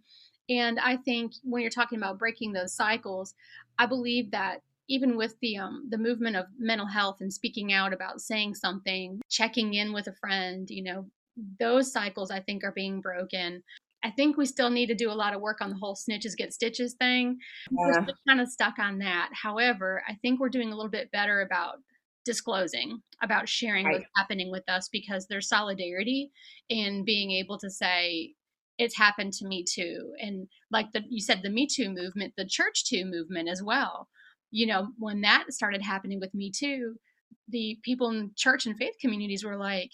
And 0.48 0.78
I 0.78 0.96
think 0.98 1.32
when 1.42 1.62
you're 1.62 1.70
talking 1.70 1.98
about 1.98 2.18
breaking 2.18 2.52
those 2.52 2.74
cycles, 2.74 3.34
I 3.78 3.86
believe 3.86 4.30
that 4.30 4.60
even 4.88 5.16
with 5.16 5.34
the 5.40 5.56
um, 5.56 5.86
the 5.90 5.98
movement 5.98 6.36
of 6.36 6.46
mental 6.58 6.86
health 6.86 7.18
and 7.20 7.32
speaking 7.32 7.72
out 7.72 7.92
about 7.92 8.20
saying 8.20 8.54
something, 8.54 9.20
checking 9.28 9.74
in 9.74 9.92
with 9.92 10.06
a 10.06 10.14
friend, 10.14 10.68
you 10.70 10.82
know, 10.82 11.06
those 11.58 11.92
cycles 11.92 12.30
I 12.30 12.40
think 12.40 12.64
are 12.64 12.72
being 12.72 13.00
broken. 13.00 13.62
I 14.04 14.10
think 14.10 14.36
we 14.36 14.46
still 14.46 14.70
need 14.70 14.86
to 14.86 14.94
do 14.94 15.10
a 15.10 15.14
lot 15.14 15.34
of 15.34 15.40
work 15.40 15.60
on 15.60 15.70
the 15.70 15.76
whole 15.76 15.96
snitches 15.96 16.36
get 16.36 16.52
stitches 16.52 16.94
thing. 16.94 17.38
Yeah. 17.70 18.00
We're 18.00 18.14
kind 18.28 18.40
of 18.40 18.48
stuck 18.48 18.78
on 18.78 18.98
that. 18.98 19.30
However, 19.32 20.02
I 20.08 20.14
think 20.22 20.38
we're 20.38 20.48
doing 20.48 20.70
a 20.70 20.76
little 20.76 20.90
bit 20.90 21.10
better 21.10 21.40
about 21.40 21.78
disclosing, 22.24 23.02
about 23.22 23.48
sharing 23.48 23.86
right. 23.86 23.94
what's 23.94 24.10
happening 24.16 24.50
with 24.50 24.68
us 24.68 24.88
because 24.92 25.26
there's 25.26 25.48
solidarity 25.48 26.30
in 26.68 27.04
being 27.04 27.32
able 27.32 27.58
to 27.58 27.70
say, 27.70 28.34
it's 28.78 28.96
happened 28.96 29.32
to 29.32 29.46
me 29.46 29.64
too. 29.64 30.12
And 30.20 30.46
like 30.70 30.92
the, 30.92 31.02
you 31.08 31.20
said, 31.20 31.40
the 31.42 31.50
Me 31.50 31.66
Too 31.66 31.88
movement, 31.88 32.34
the 32.36 32.44
Church 32.44 32.84
Too 32.84 33.06
movement 33.06 33.48
as 33.48 33.62
well 33.62 34.08
you 34.50 34.66
know, 34.66 34.88
when 34.98 35.22
that 35.22 35.52
started 35.52 35.82
happening 35.82 36.20
with 36.20 36.34
me 36.34 36.50
too, 36.50 36.96
the 37.48 37.78
people 37.82 38.10
in 38.10 38.32
church 38.36 38.66
and 38.66 38.76
faith 38.76 38.94
communities 39.00 39.44
were 39.44 39.56
like, 39.56 39.90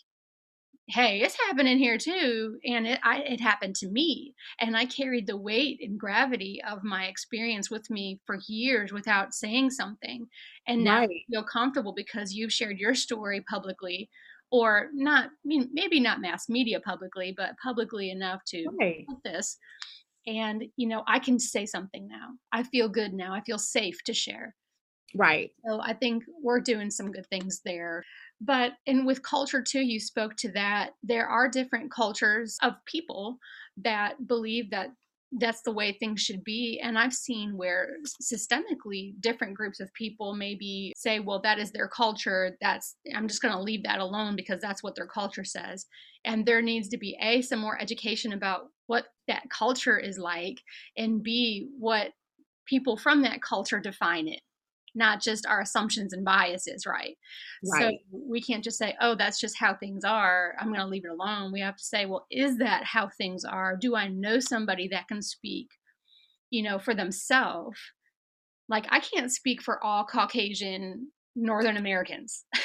hey 0.88 1.21
it's 1.21 1.37
happening 1.47 1.78
here 1.78 1.97
too 1.97 2.59
and 2.64 2.87
it, 2.87 2.99
I, 3.04 3.21
it 3.21 3.40
happened 3.40 3.76
to 3.76 3.88
me 3.88 4.35
and 4.61 4.76
i 4.76 4.85
carried 4.85 5.26
the 5.26 5.37
weight 5.37 5.78
and 5.80 5.99
gravity 5.99 6.61
of 6.68 6.82
my 6.82 7.04
experience 7.06 7.71
with 7.71 7.88
me 7.88 8.21
for 8.26 8.38
years 8.49 8.92
without 8.92 9.32
saying 9.32 9.71
something 9.71 10.26
and 10.66 10.82
now 10.82 11.00
right. 11.00 11.11
I 11.11 11.32
feel 11.32 11.44
comfortable 11.44 11.94
because 11.94 12.35
you've 12.35 12.52
shared 12.52 12.78
your 12.78 12.94
story 12.94 13.44
publicly 13.49 14.11
or 14.50 14.88
not 14.92 15.26
I 15.26 15.28
mean, 15.44 15.71
maybe 15.73 16.00
not 16.00 16.21
mass 16.21 16.49
media 16.49 16.80
publicly 16.80 17.32
but 17.37 17.54
publicly 17.62 18.11
enough 18.11 18.42
to 18.49 18.66
right. 18.80 19.06
this 19.25 19.59
and 20.26 20.64
you 20.76 20.87
know 20.88 21.02
i 21.07 21.19
can 21.19 21.38
say 21.38 21.67
something 21.67 22.07
now. 22.09 22.31
I 22.52 22.62
feel 22.62 22.88
good 22.88 23.12
now. 23.12 23.35
I 23.35 23.41
feel 23.43 23.59
safe 23.59 24.02
to 24.05 24.14
share. 24.14 24.55
Right. 25.14 25.50
So 25.67 25.81
i 25.81 25.93
think 25.93 26.25
we're 26.43 26.61
doing 26.61 26.91
some 26.91 27.12
good 27.12 27.26
things 27.29 27.61
there. 27.64 28.05
But 28.41 28.73
and 28.87 29.07
with 29.07 29.23
culture 29.23 29.62
too 29.62 29.81
you 29.81 30.00
spoke 30.00 30.37
to 30.37 30.52
that 30.52 30.91
there 31.02 31.26
are 31.26 31.49
different 31.49 31.93
cultures 31.93 32.57
of 32.62 32.75
people 32.87 33.38
that 33.79 34.26
believe 34.26 34.71
that 34.71 34.88
that's 35.39 35.62
the 35.62 35.73
way 35.73 35.93
things 35.93 36.21
should 36.21 36.45
be. 36.45 36.81
And 36.83 36.99
I've 36.99 37.15
seen 37.15 37.57
where 37.57 37.97
systemically 38.23 39.15
different 39.21 39.55
groups 39.55 39.81
of 39.81 39.93
people 39.95 40.35
maybe 40.35 40.93
say, 40.97 41.21
well, 41.21 41.41
that 41.43 41.59
is 41.59 41.73
their 41.73 41.89
culture. 41.89 42.57
That's, 42.61 42.97
I'm 43.15 43.29
just 43.29 43.43
going 43.43 43.55
to 43.55 43.61
leave 43.61 43.83
that 43.85 44.01
alone 44.01 44.37
because 44.37 44.61
that's 44.61 44.83
what 44.83 44.95
their 44.95 45.07
culture 45.07 45.45
says. 45.45 45.87
And 46.25 46.45
there 46.45 46.62
needs 46.62 46.89
to 46.89 46.99
be 46.99 47.17
A, 47.23 47.41
some 47.43 47.61
more 47.61 47.81
education 47.81 48.33
about 48.33 48.67
what 48.87 49.07
that 49.27 49.45
culture 49.51 49.99
is 49.99 50.19
like, 50.19 50.59
and 50.97 51.23
B, 51.23 51.69
what 51.79 52.09
people 52.67 52.97
from 52.97 53.23
that 53.23 53.43
culture 53.43 53.81
define 53.81 54.29
it 54.29 54.41
not 54.95 55.23
just 55.23 55.47
our 55.47 55.61
assumptions 55.61 56.13
and 56.13 56.25
biases, 56.25 56.87
right? 56.87 57.17
right? 57.73 57.99
So 58.13 58.19
we 58.29 58.41
can't 58.43 58.65
just 58.65 58.79
say, 58.79 58.95
oh, 59.01 59.15
that's 59.15 59.41
just 59.41 59.59
how 59.59 59.75
things 59.75 60.05
are. 60.05 60.55
I'm 60.61 60.69
going 60.69 60.81
to 60.81 60.87
leave 60.87 61.05
it 61.05 61.11
alone. 61.11 61.53
We 61.53 61.61
have 61.61 61.77
to 61.77 61.85
say, 61.85 62.07
well, 62.07 62.27
is 62.31 62.59
that 62.59 62.85
how 62.85 63.09
things 63.09 63.45
are? 63.45 63.77
Do 63.77 63.97
I 63.97 64.09
know 64.09 64.39
somebody 64.39 64.89
that 64.89 65.09
can 65.09 65.23
speak, 65.23 65.69
you 66.51 66.63
know, 66.63 66.79
for 66.79 66.95
themselves? 66.95 67.79
Like, 68.69 68.87
I 68.91 69.01
can't 69.01 69.33
speak 69.33 69.63
for 69.63 69.83
all 69.83 70.05
Caucasian 70.05 71.09
Northern 71.35 71.77
Americans. 71.77 72.45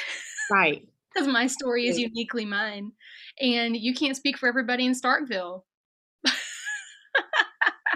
Right. 0.49 0.87
Because 1.13 1.27
my 1.27 1.47
story 1.47 1.87
is 1.87 1.99
uniquely 1.99 2.45
mine. 2.45 2.93
And 3.41 3.75
you 3.75 3.93
can't 3.93 4.15
speak 4.15 4.37
for 4.37 4.47
everybody 4.47 4.85
in 4.85 4.93
Starkville. 4.93 5.63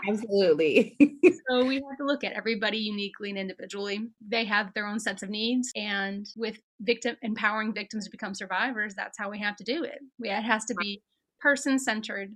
Absolutely. 0.09 0.95
so 1.49 1.65
we 1.65 1.75
have 1.75 1.97
to 1.97 2.05
look 2.05 2.23
at 2.23 2.33
everybody 2.33 2.77
uniquely 2.77 3.29
and 3.29 3.39
individually. 3.39 4.09
They 4.27 4.45
have 4.45 4.73
their 4.73 4.87
own 4.87 4.99
sets 4.99 5.23
of 5.23 5.29
needs. 5.29 5.71
And 5.75 6.27
with 6.35 6.59
victim 6.79 7.15
empowering 7.21 7.73
victims 7.73 8.05
to 8.05 8.11
become 8.11 8.33
survivors, 8.33 8.93
that's 8.95 9.17
how 9.17 9.29
we 9.29 9.39
have 9.39 9.55
to 9.57 9.63
do 9.63 9.83
it. 9.83 9.99
We, 10.19 10.29
it 10.29 10.43
has 10.43 10.65
to 10.65 10.75
be 10.75 11.01
person 11.39 11.79
centered 11.79 12.35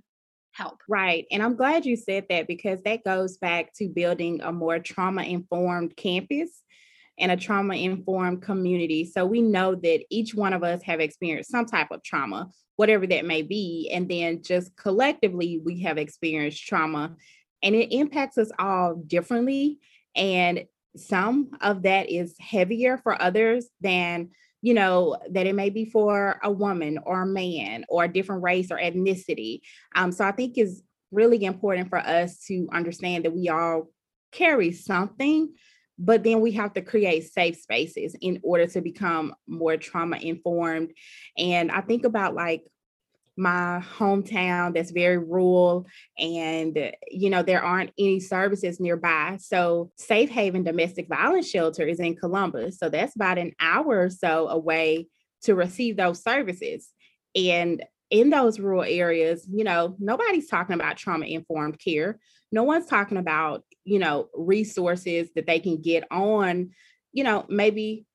help. 0.52 0.80
Right. 0.88 1.26
And 1.30 1.42
I'm 1.42 1.56
glad 1.56 1.86
you 1.86 1.96
said 1.96 2.26
that 2.30 2.48
because 2.48 2.82
that 2.82 3.04
goes 3.04 3.36
back 3.36 3.72
to 3.74 3.88
building 3.88 4.40
a 4.42 4.52
more 4.52 4.78
trauma 4.78 5.22
informed 5.22 5.96
campus 5.96 6.62
and 7.18 7.30
a 7.32 7.36
trauma 7.36 7.74
informed 7.74 8.42
community. 8.42 9.04
So 9.04 9.24
we 9.24 9.40
know 9.40 9.74
that 9.74 10.04
each 10.10 10.34
one 10.34 10.52
of 10.52 10.62
us 10.62 10.82
have 10.82 11.00
experienced 11.00 11.50
some 11.50 11.66
type 11.66 11.88
of 11.90 12.02
trauma, 12.02 12.50
whatever 12.76 13.06
that 13.06 13.24
may 13.24 13.42
be. 13.42 13.90
And 13.92 14.08
then 14.08 14.42
just 14.42 14.74
collectively, 14.76 15.60
we 15.64 15.80
have 15.82 15.98
experienced 15.98 16.66
trauma 16.66 17.16
and 17.62 17.74
it 17.74 17.94
impacts 17.94 18.38
us 18.38 18.50
all 18.58 18.94
differently. 18.94 19.78
And 20.14 20.64
some 20.96 21.50
of 21.60 21.82
that 21.82 22.10
is 22.10 22.34
heavier 22.40 22.98
for 22.98 23.20
others 23.20 23.66
than 23.80 24.30
you 24.62 24.74
know 24.74 25.16
that 25.30 25.46
it 25.46 25.54
may 25.54 25.70
be 25.70 25.84
for 25.84 26.40
a 26.42 26.50
woman 26.50 26.98
or 27.04 27.22
a 27.22 27.26
man 27.26 27.84
or 27.88 28.04
a 28.04 28.12
different 28.12 28.42
race 28.42 28.70
or 28.70 28.78
ethnicity 28.78 29.60
um, 29.94 30.10
so 30.10 30.24
i 30.24 30.32
think 30.32 30.56
it's 30.56 30.82
really 31.12 31.44
important 31.44 31.88
for 31.88 31.98
us 31.98 32.40
to 32.46 32.66
understand 32.72 33.24
that 33.24 33.34
we 33.34 33.48
all 33.48 33.88
carry 34.32 34.72
something 34.72 35.52
but 35.98 36.24
then 36.24 36.40
we 36.40 36.52
have 36.52 36.72
to 36.74 36.82
create 36.82 37.30
safe 37.30 37.56
spaces 37.56 38.16
in 38.20 38.40
order 38.42 38.66
to 38.66 38.80
become 38.80 39.34
more 39.46 39.76
trauma 39.76 40.16
informed 40.16 40.90
and 41.38 41.70
i 41.70 41.80
think 41.80 42.04
about 42.04 42.34
like 42.34 42.62
my 43.36 43.82
hometown 43.98 44.74
that's 44.74 44.90
very 44.90 45.18
rural 45.18 45.86
and 46.18 46.92
you 47.10 47.28
know 47.28 47.42
there 47.42 47.62
aren't 47.62 47.92
any 47.98 48.18
services 48.18 48.80
nearby. 48.80 49.36
So 49.40 49.90
safe 49.96 50.30
haven 50.30 50.62
domestic 50.64 51.08
violence 51.08 51.48
shelter 51.48 51.86
is 51.86 52.00
in 52.00 52.16
columbus 52.16 52.78
so 52.78 52.88
that's 52.88 53.14
about 53.14 53.38
an 53.38 53.52
hour 53.60 54.02
or 54.02 54.10
so 54.10 54.48
away 54.48 55.08
to 55.42 55.54
receive 55.54 55.96
those 55.96 56.22
services. 56.22 56.90
And 57.34 57.84
in 58.08 58.30
those 58.30 58.60
rural 58.60 58.84
areas 58.84 59.46
you 59.50 59.64
know 59.64 59.96
nobody's 59.98 60.48
talking 60.48 60.74
about 60.74 60.96
trauma 60.96 61.26
informed 61.26 61.78
care. 61.78 62.18
No 62.52 62.62
one's 62.62 62.86
talking 62.86 63.18
about 63.18 63.64
you 63.84 63.98
know 63.98 64.28
resources 64.34 65.28
that 65.34 65.46
they 65.46 65.60
can 65.60 65.82
get 65.82 66.04
on 66.10 66.70
you 67.12 67.24
know 67.24 67.44
maybe 67.48 68.06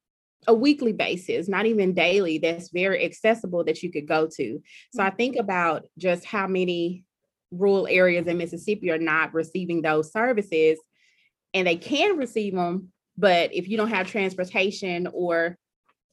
a 0.48 0.54
weekly 0.54 0.94
basis, 0.94 1.48
not 1.48 1.66
even 1.66 1.94
daily, 1.94 2.40
that's 2.40 2.70
very 2.70 3.04
accessible 3.04 3.64
that 3.66 3.84
you 3.84 3.92
could 3.92 4.08
go 4.08 4.28
to. 4.38 4.62
So 4.94 5.04
I 5.04 5.12
think 5.12 5.36
mm-hmm. 5.36 5.44
about 5.44 5.84
just 5.98 6.26
how 6.26 6.48
many 6.48 7.04
rural 7.52 7.88
areas 7.88 8.28
in 8.28 8.38
Mississippi 8.38 8.92
are 8.92 8.98
not 8.98 9.34
receiving 9.34 9.82
those 9.82 10.12
services 10.12 10.80
and 11.54 11.68
they 11.68 11.76
can 11.76 12.18
receive 12.18 12.56
them. 12.56 12.92
But 13.18 13.54
if 13.54 13.68
you 13.68 13.78
don't 13.78 13.90
have 13.90 14.08
transportation 14.08 15.08
or 15.14 15.58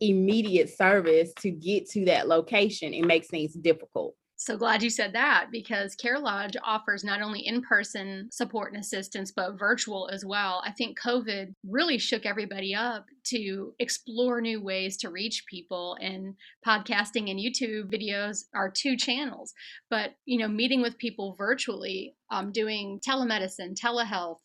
immediate 0.01 0.77
service 0.77 1.33
to 1.41 1.51
get 1.51 1.89
to 1.91 2.07
that 2.07 2.29
location, 2.29 2.93
it 2.93 3.05
makes 3.05 3.29
things 3.29 3.55
difficult. 3.55 4.15
So 4.41 4.57
glad 4.57 4.85
you 4.85 4.89
said 4.89 5.15
that 5.15 5.49
because 5.51 5.97
Care 5.97 6.21
Lodge 6.21 6.57
offers 6.63 7.03
not 7.03 7.21
only 7.21 7.41
in 7.41 7.61
person 7.61 8.29
support 8.31 8.73
and 8.73 8.81
assistance, 8.81 9.33
but 9.33 9.59
virtual 9.59 10.09
as 10.13 10.25
well. 10.25 10.63
I 10.65 10.71
think 10.71 10.97
COVID 11.01 11.55
really 11.67 11.99
shook 11.99 12.25
everybody 12.25 12.73
up 12.73 13.07
to 13.25 13.75
explore 13.81 14.41
new 14.41 14.63
ways 14.63 14.97
to 14.99 15.11
reach 15.11 15.45
people, 15.51 15.97
and 16.01 16.35
podcasting 16.65 17.29
and 17.29 17.41
YouTube 17.41 17.93
videos 17.93 18.45
are 18.55 18.71
two 18.71 18.97
channels. 18.97 19.53
But, 19.91 20.13
you 20.25 20.39
know, 20.39 20.49
meeting 20.49 20.83
with 20.83 20.99
people 20.99 21.35
virtually, 21.37 22.15
um, 22.31 22.53
doing 22.53 23.01
telemedicine, 23.07 23.75
telehealth, 23.75 24.39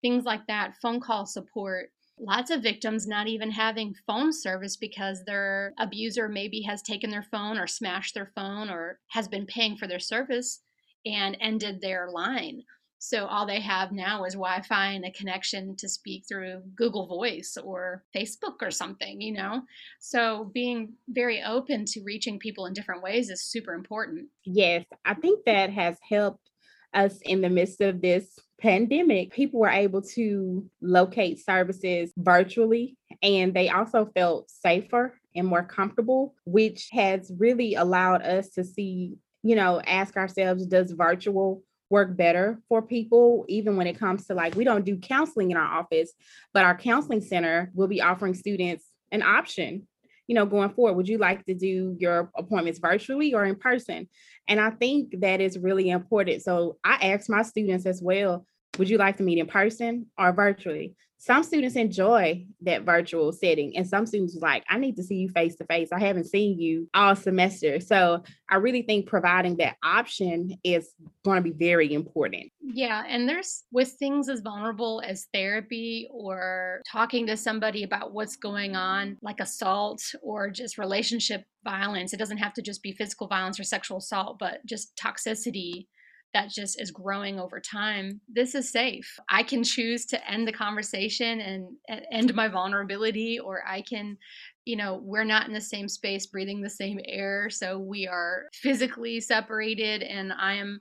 things 0.00 0.24
like 0.24 0.46
that, 0.46 0.76
phone 0.80 1.00
call 1.00 1.26
support 1.26 1.90
lots 2.20 2.50
of 2.50 2.62
victims 2.62 3.06
not 3.06 3.26
even 3.26 3.50
having 3.50 3.94
phone 4.06 4.32
service 4.32 4.76
because 4.76 5.24
their 5.24 5.72
abuser 5.78 6.28
maybe 6.28 6.60
has 6.62 6.82
taken 6.82 7.10
their 7.10 7.26
phone 7.30 7.58
or 7.58 7.66
smashed 7.66 8.14
their 8.14 8.30
phone 8.34 8.68
or 8.68 9.00
has 9.08 9.26
been 9.26 9.46
paying 9.46 9.76
for 9.76 9.86
their 9.86 9.98
service 9.98 10.60
and 11.06 11.36
ended 11.40 11.80
their 11.80 12.10
line. 12.10 12.62
So 13.02 13.24
all 13.24 13.46
they 13.46 13.60
have 13.60 13.92
now 13.92 14.24
is 14.24 14.34
Wi 14.34 14.60
Fi 14.60 14.88
and 14.88 15.06
a 15.06 15.10
connection 15.10 15.74
to 15.76 15.88
speak 15.88 16.24
through 16.28 16.62
Google 16.76 17.06
Voice 17.06 17.56
or 17.56 18.04
Facebook 18.14 18.56
or 18.60 18.70
something, 18.70 19.22
you 19.22 19.32
know? 19.32 19.62
So 20.00 20.50
being 20.52 20.92
very 21.08 21.42
open 21.42 21.86
to 21.86 22.02
reaching 22.02 22.38
people 22.38 22.66
in 22.66 22.74
different 22.74 23.02
ways 23.02 23.30
is 23.30 23.42
super 23.42 23.72
important. 23.72 24.28
Yes, 24.44 24.84
I 25.06 25.14
think 25.14 25.46
that 25.46 25.70
has 25.70 25.96
helped 26.06 26.50
us 26.92 27.18
in 27.22 27.40
the 27.40 27.48
midst 27.48 27.80
of 27.80 28.02
this 28.02 28.38
pandemic, 28.60 29.32
people 29.32 29.60
were 29.60 29.68
able 29.68 30.02
to 30.02 30.68
locate 30.80 31.44
services 31.44 32.12
virtually 32.16 32.96
and 33.22 33.54
they 33.54 33.68
also 33.68 34.10
felt 34.14 34.50
safer 34.50 35.18
and 35.34 35.46
more 35.46 35.62
comfortable, 35.62 36.34
which 36.44 36.88
has 36.92 37.32
really 37.38 37.74
allowed 37.74 38.22
us 38.22 38.50
to 38.50 38.64
see, 38.64 39.14
you 39.42 39.56
know, 39.56 39.80
ask 39.86 40.16
ourselves, 40.16 40.66
does 40.66 40.92
virtual 40.92 41.62
work 41.88 42.16
better 42.16 42.60
for 42.68 42.82
people, 42.82 43.44
even 43.48 43.76
when 43.76 43.86
it 43.86 43.98
comes 43.98 44.26
to 44.26 44.34
like, 44.34 44.54
we 44.54 44.64
don't 44.64 44.84
do 44.84 44.96
counseling 44.96 45.50
in 45.50 45.56
our 45.56 45.80
office, 45.80 46.12
but 46.52 46.64
our 46.64 46.76
counseling 46.76 47.20
center 47.20 47.70
will 47.74 47.88
be 47.88 48.00
offering 48.00 48.34
students 48.34 48.84
an 49.10 49.22
option 49.22 49.86
you 50.30 50.34
know, 50.34 50.46
going 50.46 50.70
forward? 50.70 50.92
Would 50.92 51.08
you 51.08 51.18
like 51.18 51.44
to 51.46 51.54
do 51.54 51.96
your 51.98 52.30
appointments 52.36 52.78
virtually 52.78 53.34
or 53.34 53.44
in 53.44 53.56
person? 53.56 54.08
And 54.46 54.60
I 54.60 54.70
think 54.70 55.22
that 55.22 55.40
is 55.40 55.58
really 55.58 55.90
important. 55.90 56.42
So 56.42 56.76
I 56.84 57.10
ask 57.10 57.28
my 57.28 57.42
students 57.42 57.84
as 57.84 58.00
well, 58.00 58.46
would 58.78 58.88
you 58.88 58.98
like 58.98 59.16
to 59.18 59.22
meet 59.22 59.38
in 59.38 59.46
person 59.46 60.06
or 60.18 60.32
virtually? 60.32 60.94
Some 61.22 61.42
students 61.42 61.76
enjoy 61.76 62.46
that 62.62 62.84
virtual 62.84 63.30
setting, 63.30 63.76
and 63.76 63.86
some 63.86 64.06
students 64.06 64.38
like, 64.40 64.64
I 64.70 64.78
need 64.78 64.96
to 64.96 65.02
see 65.02 65.16
you 65.16 65.28
face 65.28 65.54
to 65.56 65.66
face. 65.66 65.90
I 65.92 66.00
haven't 66.00 66.24
seen 66.24 66.58
you 66.58 66.88
all 66.94 67.14
semester. 67.14 67.78
So 67.78 68.22
I 68.48 68.56
really 68.56 68.80
think 68.80 69.06
providing 69.06 69.58
that 69.58 69.76
option 69.84 70.56
is 70.64 70.88
going 71.22 71.36
to 71.36 71.42
be 71.42 71.50
very 71.50 71.92
important. 71.92 72.50
Yeah. 72.62 73.04
And 73.06 73.28
there's 73.28 73.64
with 73.70 73.90
things 73.98 74.30
as 74.30 74.40
vulnerable 74.40 75.02
as 75.04 75.26
therapy 75.34 76.08
or 76.10 76.80
talking 76.90 77.26
to 77.26 77.36
somebody 77.36 77.82
about 77.82 78.14
what's 78.14 78.36
going 78.36 78.74
on, 78.74 79.18
like 79.20 79.40
assault 79.40 80.02
or 80.22 80.48
just 80.48 80.78
relationship 80.78 81.44
violence. 81.64 82.14
It 82.14 82.18
doesn't 82.18 82.38
have 82.38 82.54
to 82.54 82.62
just 82.62 82.82
be 82.82 82.92
physical 82.92 83.26
violence 83.26 83.60
or 83.60 83.64
sexual 83.64 83.98
assault, 83.98 84.38
but 84.38 84.64
just 84.64 84.96
toxicity 84.96 85.86
that 86.32 86.50
just 86.50 86.80
is 86.80 86.90
growing 86.90 87.40
over 87.40 87.60
time, 87.60 88.20
this 88.28 88.54
is 88.54 88.70
safe. 88.70 89.18
I 89.28 89.42
can 89.42 89.64
choose 89.64 90.06
to 90.06 90.30
end 90.30 90.46
the 90.46 90.52
conversation 90.52 91.40
and, 91.40 91.76
and 91.88 92.06
end 92.12 92.34
my 92.34 92.48
vulnerability, 92.48 93.38
or 93.38 93.62
I 93.66 93.82
can, 93.82 94.16
you 94.64 94.76
know, 94.76 95.00
we're 95.02 95.24
not 95.24 95.46
in 95.46 95.54
the 95.54 95.60
same 95.60 95.88
space 95.88 96.26
breathing 96.26 96.60
the 96.60 96.70
same 96.70 97.00
air. 97.04 97.50
So 97.50 97.78
we 97.78 98.06
are 98.06 98.44
physically 98.52 99.20
separated, 99.20 100.02
and 100.02 100.32
I 100.32 100.54
am. 100.54 100.80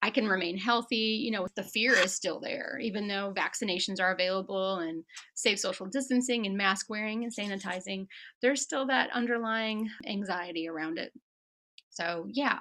I 0.00 0.10
can 0.10 0.28
remain 0.28 0.56
healthy, 0.56 1.20
you 1.24 1.32
know, 1.32 1.48
the 1.56 1.64
fear 1.64 1.92
is 1.92 2.14
still 2.14 2.38
there, 2.38 2.78
even 2.80 3.08
though 3.08 3.34
vaccinations 3.36 4.00
are 4.00 4.12
available 4.12 4.76
and 4.76 5.02
safe 5.34 5.58
social 5.58 5.86
distancing 5.86 6.46
and 6.46 6.56
mask 6.56 6.86
wearing 6.88 7.24
and 7.24 7.34
sanitizing, 7.34 8.06
there's 8.40 8.62
still 8.62 8.86
that 8.86 9.10
underlying 9.12 9.90
anxiety 10.06 10.68
around 10.68 10.98
it. 10.98 11.12
So, 11.90 12.26
yeah, 12.28 12.60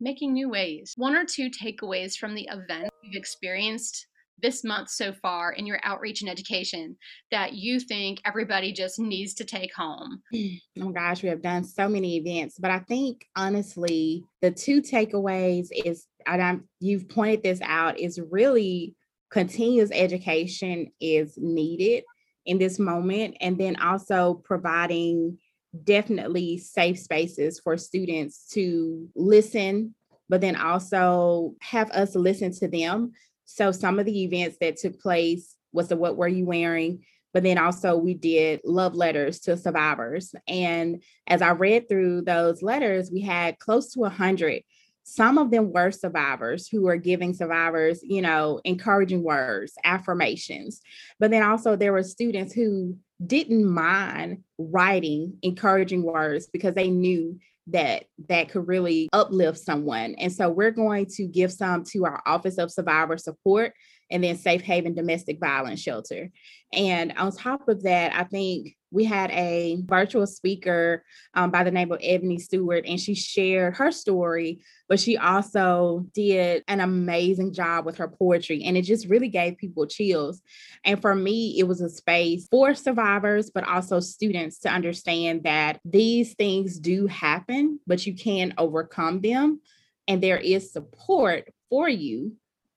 making 0.00 0.32
new 0.32 0.48
ways. 0.48 0.94
One 0.96 1.14
or 1.14 1.24
two 1.24 1.50
takeaways 1.50 2.16
from 2.16 2.34
the 2.34 2.48
event 2.50 2.90
you've 3.02 3.16
experienced 3.16 4.06
this 4.42 4.64
month 4.64 4.90
so 4.90 5.12
far 5.12 5.52
in 5.52 5.66
your 5.66 5.80
outreach 5.82 6.20
and 6.20 6.30
education 6.30 6.96
that 7.30 7.54
you 7.54 7.80
think 7.80 8.20
everybody 8.24 8.72
just 8.72 8.98
needs 8.98 9.34
to 9.34 9.44
take 9.44 9.74
home? 9.74 10.22
Mm, 10.34 10.60
oh 10.82 10.90
gosh, 10.90 11.22
we 11.22 11.28
have 11.28 11.42
done 11.42 11.64
so 11.64 11.88
many 11.88 12.16
events, 12.16 12.58
but 12.58 12.70
I 12.70 12.80
think 12.80 13.24
honestly, 13.34 14.24
the 14.42 14.50
two 14.50 14.82
takeaways 14.82 15.68
is, 15.72 16.06
and 16.26 16.42
I'm, 16.42 16.68
you've 16.80 17.08
pointed 17.08 17.42
this 17.42 17.60
out, 17.62 17.98
is 17.98 18.20
really 18.30 18.94
continuous 19.30 19.90
education 19.92 20.92
is 21.00 21.34
needed 21.36 22.04
in 22.44 22.58
this 22.58 22.78
moment, 22.78 23.36
and 23.40 23.58
then 23.58 23.76
also 23.76 24.40
providing 24.44 25.38
definitely 25.84 26.58
safe 26.58 26.98
spaces 26.98 27.60
for 27.60 27.76
students 27.76 28.48
to 28.52 29.08
listen, 29.14 29.94
but 30.28 30.40
then 30.40 30.56
also 30.56 31.54
have 31.60 31.90
us 31.90 32.14
listen 32.14 32.52
to 32.52 32.68
them. 32.68 33.12
So 33.44 33.72
some 33.72 33.98
of 33.98 34.06
the 34.06 34.24
events 34.24 34.58
that 34.60 34.76
took 34.76 35.00
place 35.00 35.54
was 35.72 35.88
the 35.88 35.96
What 35.96 36.16
Were 36.16 36.28
You 36.28 36.46
Wearing? 36.46 37.04
But 37.32 37.42
then 37.42 37.58
also 37.58 37.96
we 37.96 38.14
did 38.14 38.60
love 38.64 38.94
letters 38.94 39.40
to 39.40 39.56
survivors. 39.56 40.34
And 40.48 41.02
as 41.26 41.42
I 41.42 41.50
read 41.50 41.88
through 41.88 42.22
those 42.22 42.62
letters, 42.62 43.10
we 43.10 43.20
had 43.20 43.58
close 43.58 43.92
to 43.92 44.04
a 44.04 44.08
hundred 44.08 44.62
some 45.08 45.38
of 45.38 45.52
them 45.52 45.72
were 45.72 45.92
survivors 45.92 46.66
who 46.66 46.82
were 46.82 46.96
giving 46.96 47.32
survivors, 47.32 48.00
you 48.02 48.20
know, 48.20 48.60
encouraging 48.64 49.22
words, 49.22 49.72
affirmations. 49.84 50.80
But 51.20 51.30
then 51.30 51.44
also 51.44 51.76
there 51.76 51.92
were 51.92 52.02
students 52.02 52.52
who 52.52 52.98
didn't 53.24 53.64
mind 53.64 54.42
writing 54.58 55.38
encouraging 55.42 56.02
words 56.02 56.48
because 56.52 56.74
they 56.74 56.90
knew 56.90 57.38
that 57.68 58.04
that 58.28 58.48
could 58.48 58.68
really 58.68 59.08
uplift 59.12 59.58
someone. 59.58 60.14
And 60.18 60.32
so 60.32 60.48
we're 60.48 60.70
going 60.70 61.06
to 61.16 61.26
give 61.26 61.52
some 61.52 61.84
to 61.92 62.04
our 62.04 62.22
Office 62.24 62.58
of 62.58 62.70
Survivor 62.70 63.18
Support 63.18 63.74
and 64.10 64.22
then 64.22 64.36
Safe 64.36 64.62
Haven 64.62 64.94
Domestic 64.94 65.40
Violence 65.40 65.80
Shelter. 65.80 66.30
And 66.72 67.12
on 67.16 67.32
top 67.32 67.68
of 67.68 67.82
that, 67.84 68.14
I 68.14 68.24
think 68.24 68.76
we 68.90 69.04
had 69.04 69.30
a 69.32 69.78
virtual 69.84 70.26
speaker 70.26 71.04
um, 71.34 71.50
by 71.50 71.64
the 71.64 71.70
name 71.70 71.90
of 71.92 72.00
Ebony 72.02 72.38
Stewart, 72.38 72.84
and 72.86 73.00
she 73.00 73.14
shared 73.14 73.76
her 73.76 73.90
story, 73.90 74.60
but 74.88 75.00
she 75.00 75.16
also 75.16 76.06
did 76.14 76.62
an 76.68 76.80
amazing 76.80 77.52
job 77.52 77.84
with 77.84 77.98
her 77.98 78.08
poetry. 78.08 78.62
And 78.64 78.76
it 78.76 78.82
just 78.82 79.08
really 79.08 79.28
gave 79.28 79.58
people 79.58 79.86
chills. 79.86 80.40
And 80.84 81.00
for 81.00 81.14
me, 81.14 81.58
it 81.58 81.64
was 81.64 81.80
a 81.80 81.90
space 81.90 82.46
for 82.50 82.74
survivors, 82.74 83.50
but 83.50 83.68
also 83.68 84.00
students 84.00 84.60
to 84.60 84.70
understand 84.70 85.42
that 85.44 85.80
these 85.84 86.34
things 86.34 86.78
do 86.78 87.06
happen, 87.06 87.80
but 87.86 88.06
you 88.06 88.14
can 88.14 88.54
overcome 88.56 89.20
them. 89.20 89.60
And 90.08 90.22
there 90.22 90.38
is 90.38 90.72
support 90.72 91.48
for 91.68 91.88
you 91.88 92.36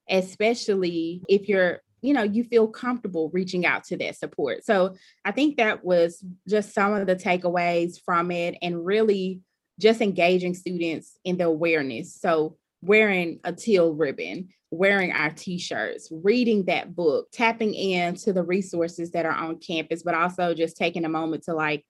especially 0.10 1.22
if 1.28 1.48
you're 1.48 1.82
you 2.02 2.14
know 2.14 2.24
you 2.24 2.44
feel 2.44 2.68
comfortable 2.68 3.30
reaching 3.34 3.66
out 3.66 3.84
to 3.86 3.98
that 3.98 4.16
support. 4.16 4.64
So 4.66 4.96
i 5.26 5.32
think 5.32 5.58
that 5.58 5.84
was 5.84 6.24
just 6.48 6.74
some 6.74 6.94
of 6.94 7.08
the 7.08 7.16
takeaways 7.16 8.00
from 8.04 8.32
it 8.32 8.58
and 8.62 8.86
really 8.86 9.42
just 9.80 10.02
engaging 10.02 10.54
students 10.54 11.18
in 11.24 11.38
the 11.38 11.46
awareness. 11.46 12.14
So 12.16 12.58
wearing 12.82 13.40
a 13.44 13.54
teal 13.54 13.94
ribbon 13.94 14.50
wearing 14.72 15.12
our 15.12 15.32
t-shirts 15.32 16.10
reading 16.12 16.66
that 16.66 16.96
book 16.96 17.28
tapping 17.32 17.74
into 17.74 18.32
the 18.32 18.44
resources 18.44 19.12
that 19.12 19.26
are 19.26 19.34
on 19.34 19.58
campus 19.58 20.04
but 20.04 20.14
also 20.14 20.54
just 20.54 20.78
taking 20.78 21.06
a 21.06 21.10
moment 21.10 21.44
to 21.44 21.54
like 21.54 21.84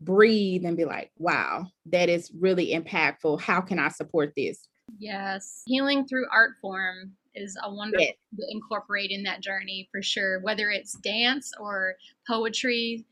breathe 0.00 0.64
and 0.64 0.76
be 0.76 0.84
like 0.84 1.10
wow 1.16 1.64
that 1.86 2.08
is 2.08 2.30
really 2.38 2.72
impactful. 2.72 3.40
How 3.40 3.60
can 3.60 3.78
i 3.78 3.88
support 3.88 4.32
this? 4.36 4.66
Yes. 4.98 5.62
Healing 5.66 6.06
through 6.06 6.26
art 6.30 6.52
form 6.60 7.12
is 7.34 7.56
a 7.62 7.72
wonderful 7.72 8.04
yeah. 8.04 8.12
to 8.38 8.46
incorporate 8.50 9.10
in 9.10 9.22
that 9.24 9.40
journey 9.40 9.88
for 9.90 10.02
sure. 10.02 10.40
Whether 10.40 10.70
it's 10.70 10.94
dance 10.94 11.52
or 11.60 11.94
poetry, 12.26 13.04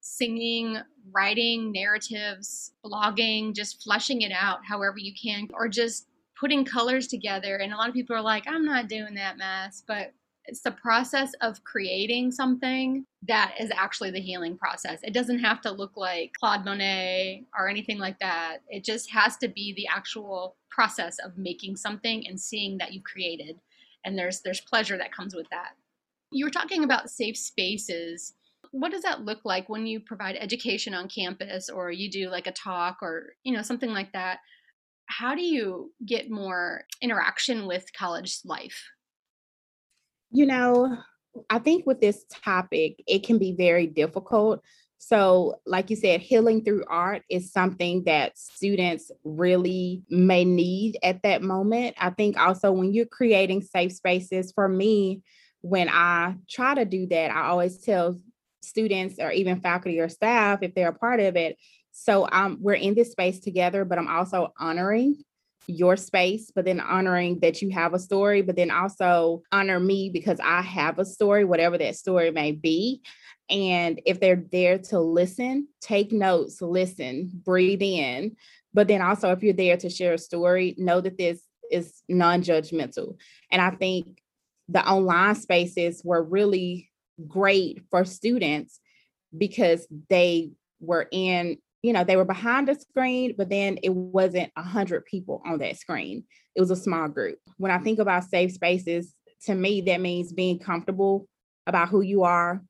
singing, 0.00 0.78
writing, 1.12 1.72
narratives, 1.72 2.72
blogging, 2.84 3.54
just 3.54 3.82
fleshing 3.82 4.22
it 4.22 4.32
out 4.32 4.60
however 4.64 4.98
you 4.98 5.12
can, 5.20 5.48
or 5.52 5.68
just 5.68 6.06
putting 6.38 6.64
colors 6.64 7.08
together. 7.08 7.56
And 7.56 7.72
a 7.72 7.76
lot 7.76 7.88
of 7.88 7.94
people 7.94 8.14
are 8.16 8.22
like, 8.22 8.44
I'm 8.46 8.64
not 8.64 8.88
doing 8.88 9.14
that, 9.14 9.38
Mass, 9.38 9.82
but 9.86 10.12
it's 10.48 10.62
the 10.62 10.70
process 10.70 11.32
of 11.42 11.62
creating 11.64 12.32
something 12.32 13.04
that 13.26 13.54
is 13.60 13.70
actually 13.76 14.10
the 14.10 14.20
healing 14.20 14.56
process. 14.56 14.98
It 15.02 15.12
doesn't 15.12 15.40
have 15.40 15.60
to 15.62 15.70
look 15.70 15.96
like 15.96 16.32
Claude 16.40 16.64
Monet 16.64 17.44
or 17.56 17.68
anything 17.68 17.98
like 17.98 18.18
that. 18.20 18.58
It 18.68 18.82
just 18.82 19.10
has 19.10 19.36
to 19.38 19.48
be 19.48 19.74
the 19.74 19.86
actual 19.94 20.56
process 20.70 21.18
of 21.22 21.36
making 21.36 21.76
something 21.76 22.26
and 22.26 22.40
seeing 22.40 22.78
that 22.78 22.94
you 22.94 23.02
created. 23.02 23.58
And 24.04 24.18
there's 24.18 24.40
there's 24.42 24.60
pleasure 24.60 24.96
that 24.98 25.12
comes 25.12 25.34
with 25.34 25.48
that. 25.50 25.72
You 26.30 26.44
were 26.44 26.50
talking 26.50 26.84
about 26.84 27.10
safe 27.10 27.36
spaces. 27.36 28.34
What 28.70 28.92
does 28.92 29.02
that 29.02 29.22
look 29.22 29.40
like 29.44 29.68
when 29.68 29.86
you 29.86 30.00
provide 30.00 30.36
education 30.36 30.94
on 30.94 31.08
campus 31.08 31.68
or 31.68 31.90
you 31.90 32.10
do 32.10 32.28
like 32.28 32.46
a 32.46 32.52
talk 32.52 32.98
or, 33.02 33.32
you 33.42 33.54
know, 33.54 33.62
something 33.62 33.90
like 33.90 34.12
that? 34.12 34.38
How 35.06 35.34
do 35.34 35.42
you 35.42 35.92
get 36.04 36.30
more 36.30 36.84
interaction 37.00 37.66
with 37.66 37.86
college 37.96 38.40
life? 38.44 38.84
You 40.30 40.44
know, 40.44 40.98
I 41.48 41.58
think 41.58 41.86
with 41.86 42.00
this 42.00 42.24
topic, 42.44 43.02
it 43.06 43.22
can 43.24 43.38
be 43.38 43.52
very 43.52 43.86
difficult. 43.86 44.62
So, 44.98 45.60
like 45.64 45.90
you 45.90 45.96
said, 45.96 46.20
healing 46.20 46.64
through 46.64 46.84
art 46.88 47.22
is 47.30 47.52
something 47.52 48.04
that 48.04 48.36
students 48.36 49.10
really 49.24 50.02
may 50.10 50.44
need 50.44 50.98
at 51.02 51.22
that 51.22 51.40
moment. 51.40 51.96
I 51.98 52.10
think 52.10 52.38
also 52.38 52.72
when 52.72 52.92
you're 52.92 53.06
creating 53.06 53.62
safe 53.62 53.92
spaces, 53.92 54.52
for 54.52 54.68
me, 54.68 55.22
when 55.60 55.88
I 55.88 56.34
try 56.48 56.74
to 56.74 56.84
do 56.84 57.06
that, 57.06 57.30
I 57.30 57.48
always 57.48 57.78
tell 57.78 58.20
students 58.60 59.16
or 59.18 59.30
even 59.30 59.60
faculty 59.60 60.00
or 60.00 60.08
staff, 60.08 60.60
if 60.62 60.74
they're 60.74 60.88
a 60.88 60.94
part 60.94 61.20
of 61.20 61.36
it, 61.36 61.56
so 61.98 62.28
um, 62.30 62.58
we're 62.60 62.74
in 62.74 62.94
this 62.94 63.10
space 63.10 63.40
together, 63.40 63.84
but 63.84 63.98
I'm 63.98 64.08
also 64.08 64.52
honoring 64.58 65.16
your 65.66 65.96
space, 65.96 66.50
but 66.54 66.64
then 66.64 66.80
honoring 66.80 67.40
that 67.40 67.60
you 67.60 67.70
have 67.70 67.94
a 67.94 67.98
story, 67.98 68.42
but 68.42 68.56
then 68.56 68.70
also 68.70 69.42
honor 69.52 69.78
me 69.78 70.10
because 70.10 70.40
I 70.42 70.62
have 70.62 70.98
a 70.98 71.04
story, 71.04 71.44
whatever 71.44 71.76
that 71.78 71.96
story 71.96 72.30
may 72.30 72.52
be. 72.52 73.02
And 73.50 74.00
if 74.06 74.20
they're 74.20 74.44
there 74.50 74.78
to 74.78 75.00
listen, 75.00 75.68
take 75.80 76.12
notes, 76.12 76.60
listen, 76.60 77.30
breathe 77.44 77.82
in. 77.82 78.36
But 78.74 78.88
then 78.88 79.02
also, 79.02 79.32
if 79.32 79.42
you're 79.42 79.54
there 79.54 79.76
to 79.78 79.90
share 79.90 80.14
a 80.14 80.18
story, 80.18 80.74
know 80.78 81.00
that 81.00 81.18
this 81.18 81.42
is 81.70 82.02
non 82.08 82.42
judgmental. 82.42 83.16
And 83.50 83.60
I 83.60 83.70
think 83.70 84.22
the 84.68 84.86
online 84.86 85.34
spaces 85.34 86.02
were 86.04 86.22
really 86.22 86.90
great 87.26 87.82
for 87.90 88.04
students 88.04 88.80
because 89.36 89.86
they 90.08 90.50
were 90.80 91.08
in 91.10 91.58
you 91.82 91.92
know, 91.92 92.04
they 92.04 92.16
were 92.16 92.24
behind 92.24 92.68
a 92.68 92.78
screen, 92.78 93.34
but 93.38 93.48
then 93.48 93.78
it 93.82 93.94
wasn't 93.94 94.50
a 94.56 94.62
hundred 94.62 95.04
people 95.04 95.42
on 95.46 95.58
that 95.58 95.76
screen. 95.76 96.24
It 96.54 96.60
was 96.60 96.70
a 96.70 96.76
small 96.76 97.08
group. 97.08 97.38
When 97.56 97.70
I 97.70 97.78
think 97.78 97.98
about 97.98 98.24
safe 98.24 98.52
spaces, 98.52 99.14
to 99.46 99.54
me, 99.54 99.82
that 99.82 100.00
means 100.00 100.32
being 100.32 100.58
comfortable 100.58 101.28
about 101.66 101.88
who 101.88 102.00
you 102.00 102.24
are, 102.24 102.62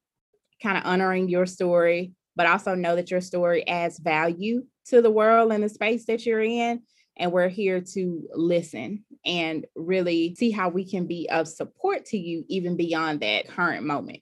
kind 0.63 0.77
of 0.77 0.85
honoring 0.85 1.29
your 1.29 1.47
story, 1.47 2.13
but 2.37 2.47
also 2.47 2.75
know 2.75 2.97
that 2.97 3.11
your 3.11 3.21
story 3.21 3.67
adds 3.67 3.99
value 3.99 4.65
to 4.87 5.01
the 5.01 5.11
world 5.11 5.53
and 5.53 5.63
the 5.63 5.69
space 5.69 6.05
that 6.07 6.27
you're 6.27 6.43
in. 6.43 6.83
And 7.17 7.33
we're 7.33 7.49
here 7.49 7.81
to 7.95 8.29
listen 8.35 9.05
and 9.25 9.67
really 9.75 10.37
see 10.37 10.51
how 10.51 10.69
we 10.69 10.89
can 10.89 11.07
be 11.07 11.29
of 11.31 11.49
support 11.49 12.05
to 12.07 12.19
you, 12.19 12.45
even 12.49 12.77
beyond 12.77 13.21
that 13.21 13.49
current 13.49 13.85
moment. 13.85 14.21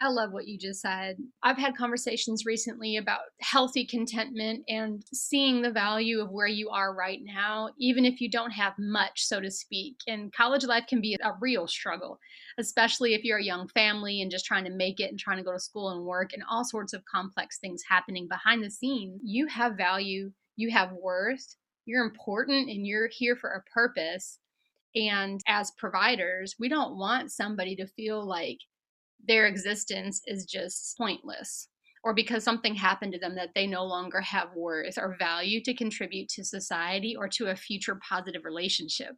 I 0.00 0.10
love 0.10 0.32
what 0.32 0.46
you 0.46 0.56
just 0.56 0.80
said. 0.80 1.16
I've 1.42 1.58
had 1.58 1.76
conversations 1.76 2.46
recently 2.46 2.98
about 2.98 3.18
healthy 3.40 3.84
contentment 3.84 4.62
and 4.68 5.02
seeing 5.12 5.60
the 5.60 5.72
value 5.72 6.20
of 6.20 6.30
where 6.30 6.46
you 6.46 6.68
are 6.70 6.94
right 6.94 7.18
now, 7.24 7.70
even 7.80 8.04
if 8.04 8.20
you 8.20 8.30
don't 8.30 8.52
have 8.52 8.74
much, 8.78 9.24
so 9.24 9.40
to 9.40 9.50
speak. 9.50 9.96
And 10.06 10.32
college 10.32 10.64
life 10.64 10.84
can 10.88 11.00
be 11.00 11.16
a 11.20 11.32
real 11.40 11.66
struggle, 11.66 12.20
especially 12.58 13.14
if 13.14 13.24
you're 13.24 13.38
a 13.38 13.44
young 13.44 13.66
family 13.68 14.22
and 14.22 14.30
just 14.30 14.46
trying 14.46 14.64
to 14.66 14.70
make 14.70 15.00
it 15.00 15.10
and 15.10 15.18
trying 15.18 15.38
to 15.38 15.42
go 15.42 15.52
to 15.52 15.58
school 15.58 15.90
and 15.90 16.04
work 16.04 16.32
and 16.32 16.44
all 16.48 16.64
sorts 16.64 16.92
of 16.92 17.04
complex 17.04 17.58
things 17.58 17.82
happening 17.88 18.28
behind 18.28 18.62
the 18.62 18.70
scenes. 18.70 19.20
You 19.24 19.48
have 19.48 19.76
value, 19.76 20.30
you 20.54 20.70
have 20.70 20.92
worth, 20.92 21.56
you're 21.86 22.04
important, 22.04 22.70
and 22.70 22.86
you're 22.86 23.08
here 23.08 23.34
for 23.34 23.50
a 23.50 23.70
purpose. 23.74 24.38
And 24.94 25.40
as 25.48 25.72
providers, 25.72 26.54
we 26.56 26.68
don't 26.68 26.96
want 26.96 27.32
somebody 27.32 27.74
to 27.76 27.86
feel 27.86 28.24
like 28.24 28.58
their 29.26 29.46
existence 29.46 30.20
is 30.26 30.44
just 30.44 30.96
pointless 30.96 31.68
or 32.04 32.14
because 32.14 32.44
something 32.44 32.74
happened 32.74 33.12
to 33.12 33.18
them 33.18 33.34
that 33.34 33.50
they 33.54 33.66
no 33.66 33.84
longer 33.84 34.20
have 34.20 34.48
worth 34.54 34.96
or 34.98 35.16
value 35.18 35.62
to 35.62 35.74
contribute 35.74 36.28
to 36.28 36.44
society 36.44 37.14
or 37.16 37.28
to 37.28 37.46
a 37.46 37.56
future 37.56 38.00
positive 38.08 38.44
relationship. 38.44 39.16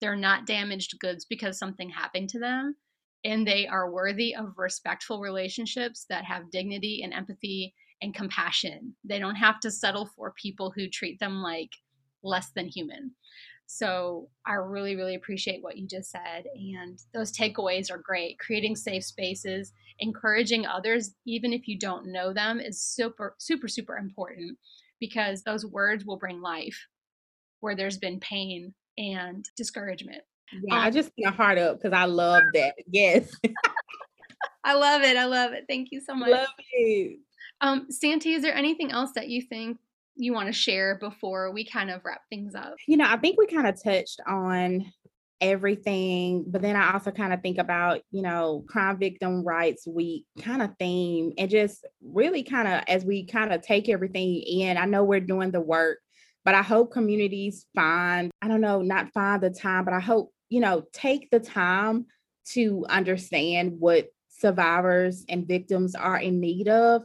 They're 0.00 0.16
not 0.16 0.46
damaged 0.46 0.98
goods 0.98 1.24
because 1.24 1.58
something 1.58 1.90
happened 1.90 2.28
to 2.30 2.40
them, 2.40 2.76
and 3.24 3.46
they 3.46 3.66
are 3.66 3.92
worthy 3.92 4.34
of 4.34 4.54
respectful 4.56 5.20
relationships 5.20 6.06
that 6.08 6.24
have 6.24 6.50
dignity 6.50 7.02
and 7.04 7.12
empathy 7.12 7.74
and 8.02 8.14
compassion. 8.14 8.96
They 9.04 9.18
don't 9.18 9.36
have 9.36 9.60
to 9.60 9.70
settle 9.70 10.10
for 10.16 10.34
people 10.40 10.72
who 10.74 10.88
treat 10.88 11.20
them 11.20 11.42
like 11.42 11.70
less 12.22 12.50
than 12.54 12.68
human. 12.68 13.12
So 13.66 14.28
I 14.46 14.54
really, 14.54 14.94
really 14.96 15.14
appreciate 15.14 15.62
what 15.62 15.76
you 15.76 15.86
just 15.86 16.10
said. 16.10 16.44
And 16.54 17.00
those 17.12 17.32
takeaways 17.32 17.90
are 17.90 17.98
great. 17.98 18.38
Creating 18.38 18.76
safe 18.76 19.04
spaces, 19.04 19.72
encouraging 20.00 20.66
others, 20.66 21.14
even 21.26 21.52
if 21.52 21.66
you 21.66 21.78
don't 21.78 22.06
know 22.06 22.32
them, 22.32 22.60
is 22.60 22.82
super, 22.82 23.34
super, 23.38 23.68
super 23.68 23.96
important 23.96 24.58
because 25.00 25.42
those 25.42 25.66
words 25.66 26.04
will 26.04 26.16
bring 26.16 26.40
life 26.40 26.86
where 27.60 27.74
there's 27.74 27.98
been 27.98 28.20
pain 28.20 28.74
and 28.98 29.48
discouragement. 29.56 30.22
Yeah, 30.52 30.76
um, 30.76 30.80
I 30.82 30.90
just 30.90 31.10
my 31.18 31.30
heart 31.30 31.58
up 31.58 31.78
because 31.78 31.96
I 31.96 32.04
love 32.04 32.42
that. 32.52 32.74
Yes. 32.86 33.34
I 34.62 34.74
love 34.74 35.02
it. 35.02 35.16
I 35.16 35.24
love 35.24 35.52
it. 35.52 35.64
Thank 35.68 35.88
you 35.90 36.00
so 36.00 36.14
much. 36.14 36.30
Love 36.30 36.48
you. 36.72 37.18
Um, 37.60 37.86
Santi, 37.90 38.32
is 38.32 38.42
there 38.42 38.54
anything 38.54 38.92
else 38.92 39.12
that 39.14 39.28
you 39.28 39.42
think 39.42 39.78
you 40.16 40.32
want 40.32 40.46
to 40.46 40.52
share 40.52 40.96
before 40.98 41.52
we 41.52 41.64
kind 41.64 41.90
of 41.90 42.04
wrap 42.04 42.20
things 42.30 42.54
up? 42.54 42.74
You 42.86 42.96
know, 42.96 43.06
I 43.08 43.16
think 43.16 43.38
we 43.38 43.46
kind 43.46 43.66
of 43.66 43.82
touched 43.82 44.20
on 44.26 44.84
everything, 45.40 46.44
but 46.46 46.62
then 46.62 46.76
I 46.76 46.92
also 46.92 47.10
kind 47.10 47.32
of 47.32 47.42
think 47.42 47.58
about, 47.58 48.00
you 48.10 48.22
know, 48.22 48.64
crime 48.68 48.98
victim 48.98 49.44
rights 49.44 49.86
week 49.86 50.24
kind 50.40 50.62
of 50.62 50.70
theme 50.78 51.32
and 51.36 51.50
just 51.50 51.84
really 52.02 52.42
kind 52.42 52.68
of 52.68 52.82
as 52.88 53.04
we 53.04 53.26
kind 53.26 53.52
of 53.52 53.60
take 53.60 53.88
everything 53.88 54.42
in. 54.42 54.76
I 54.76 54.86
know 54.86 55.04
we're 55.04 55.20
doing 55.20 55.50
the 55.50 55.60
work, 55.60 55.98
but 56.44 56.54
I 56.54 56.62
hope 56.62 56.92
communities 56.92 57.66
find, 57.74 58.30
I 58.40 58.48
don't 58.48 58.60
know, 58.60 58.82
not 58.82 59.12
find 59.12 59.42
the 59.42 59.50
time, 59.50 59.84
but 59.84 59.94
I 59.94 60.00
hope, 60.00 60.30
you 60.48 60.60
know, 60.60 60.84
take 60.92 61.30
the 61.30 61.40
time 61.40 62.06
to 62.52 62.86
understand 62.88 63.74
what 63.78 64.08
survivors 64.28 65.24
and 65.28 65.48
victims 65.48 65.94
are 65.94 66.18
in 66.18 66.40
need 66.40 66.68
of 66.68 67.02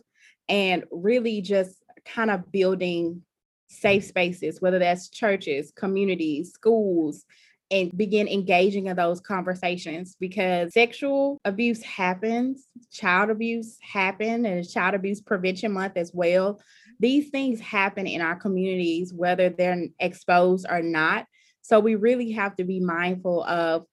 and 0.47 0.83
really 0.91 1.41
just 1.41 1.78
kind 2.13 2.31
of 2.31 2.51
building 2.51 3.21
safe 3.67 4.03
spaces, 4.03 4.61
whether 4.61 4.79
that's 4.79 5.09
churches, 5.09 5.71
communities, 5.75 6.51
schools, 6.51 7.25
and 7.71 7.95
begin 7.95 8.27
engaging 8.27 8.87
in 8.87 8.95
those 8.95 9.21
conversations 9.21 10.15
because 10.19 10.73
sexual 10.73 11.37
abuse 11.45 11.83
happens, 11.83 12.65
child 12.91 13.29
abuse 13.29 13.77
happen, 13.81 14.45
and 14.45 14.67
child 14.67 14.95
abuse 14.95 15.21
prevention 15.21 15.71
month 15.71 15.95
as 15.95 16.11
well. 16.13 16.59
These 16.99 17.29
things 17.29 17.59
happen 17.59 18.07
in 18.07 18.21
our 18.21 18.35
communities, 18.35 19.13
whether 19.13 19.49
they're 19.49 19.85
exposed 19.99 20.65
or 20.69 20.81
not. 20.81 21.27
So 21.61 21.79
we 21.79 21.93
really 21.93 22.31
have 22.31 22.55
to 22.55 22.63
be 22.63 22.79
mindful 22.79 23.43
of 23.43 23.85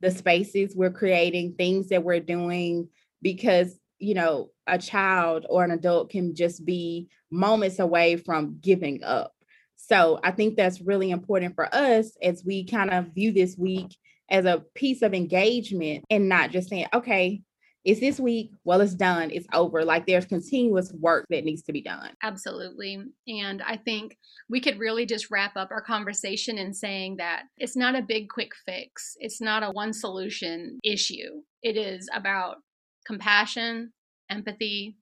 the 0.00 0.10
spaces 0.10 0.74
we're 0.74 0.90
creating, 0.90 1.54
things 1.54 1.90
that 1.90 2.02
we're 2.02 2.18
doing, 2.18 2.88
because 3.22 3.78
you 4.02 4.14
know, 4.14 4.50
a 4.66 4.78
child 4.78 5.46
or 5.48 5.62
an 5.62 5.70
adult 5.70 6.10
can 6.10 6.34
just 6.34 6.66
be 6.66 7.08
moments 7.32 7.78
away 7.78 8.16
from 8.16 8.58
giving 8.60 9.02
up. 9.02 9.32
So 9.76 10.20
I 10.22 10.30
think 10.30 10.56
that's 10.56 10.80
really 10.80 11.10
important 11.10 11.54
for 11.54 11.74
us 11.74 12.12
as 12.22 12.44
we 12.44 12.64
kind 12.64 12.90
of 12.90 13.14
view 13.14 13.32
this 13.32 13.56
week 13.58 13.96
as 14.30 14.44
a 14.44 14.62
piece 14.74 15.02
of 15.02 15.12
engagement 15.12 16.04
and 16.08 16.28
not 16.28 16.50
just 16.50 16.68
saying, 16.68 16.86
okay, 16.94 17.42
it's 17.84 18.00
this 18.00 18.20
week, 18.20 18.52
well, 18.64 18.80
it's 18.80 18.94
done, 18.94 19.30
it's 19.32 19.46
over. 19.52 19.84
Like 19.84 20.06
there's 20.06 20.24
continuous 20.24 20.92
work 20.92 21.26
that 21.30 21.44
needs 21.44 21.62
to 21.62 21.72
be 21.72 21.82
done. 21.82 22.10
Absolutely. 22.22 23.02
And 23.26 23.60
I 23.62 23.76
think 23.76 24.16
we 24.48 24.60
could 24.60 24.78
really 24.78 25.04
just 25.04 25.30
wrap 25.30 25.56
up 25.56 25.70
our 25.72 25.82
conversation 25.82 26.58
in 26.58 26.72
saying 26.72 27.16
that 27.16 27.42
it's 27.58 27.76
not 27.76 27.96
a 27.96 28.02
big 28.02 28.28
quick 28.28 28.52
fix, 28.64 29.16
it's 29.18 29.40
not 29.40 29.64
a 29.64 29.70
one 29.70 29.92
solution 29.92 30.78
issue. 30.84 31.42
It 31.62 31.76
is 31.76 32.08
about 32.14 32.58
compassion, 33.04 33.92
empathy, 34.30 34.96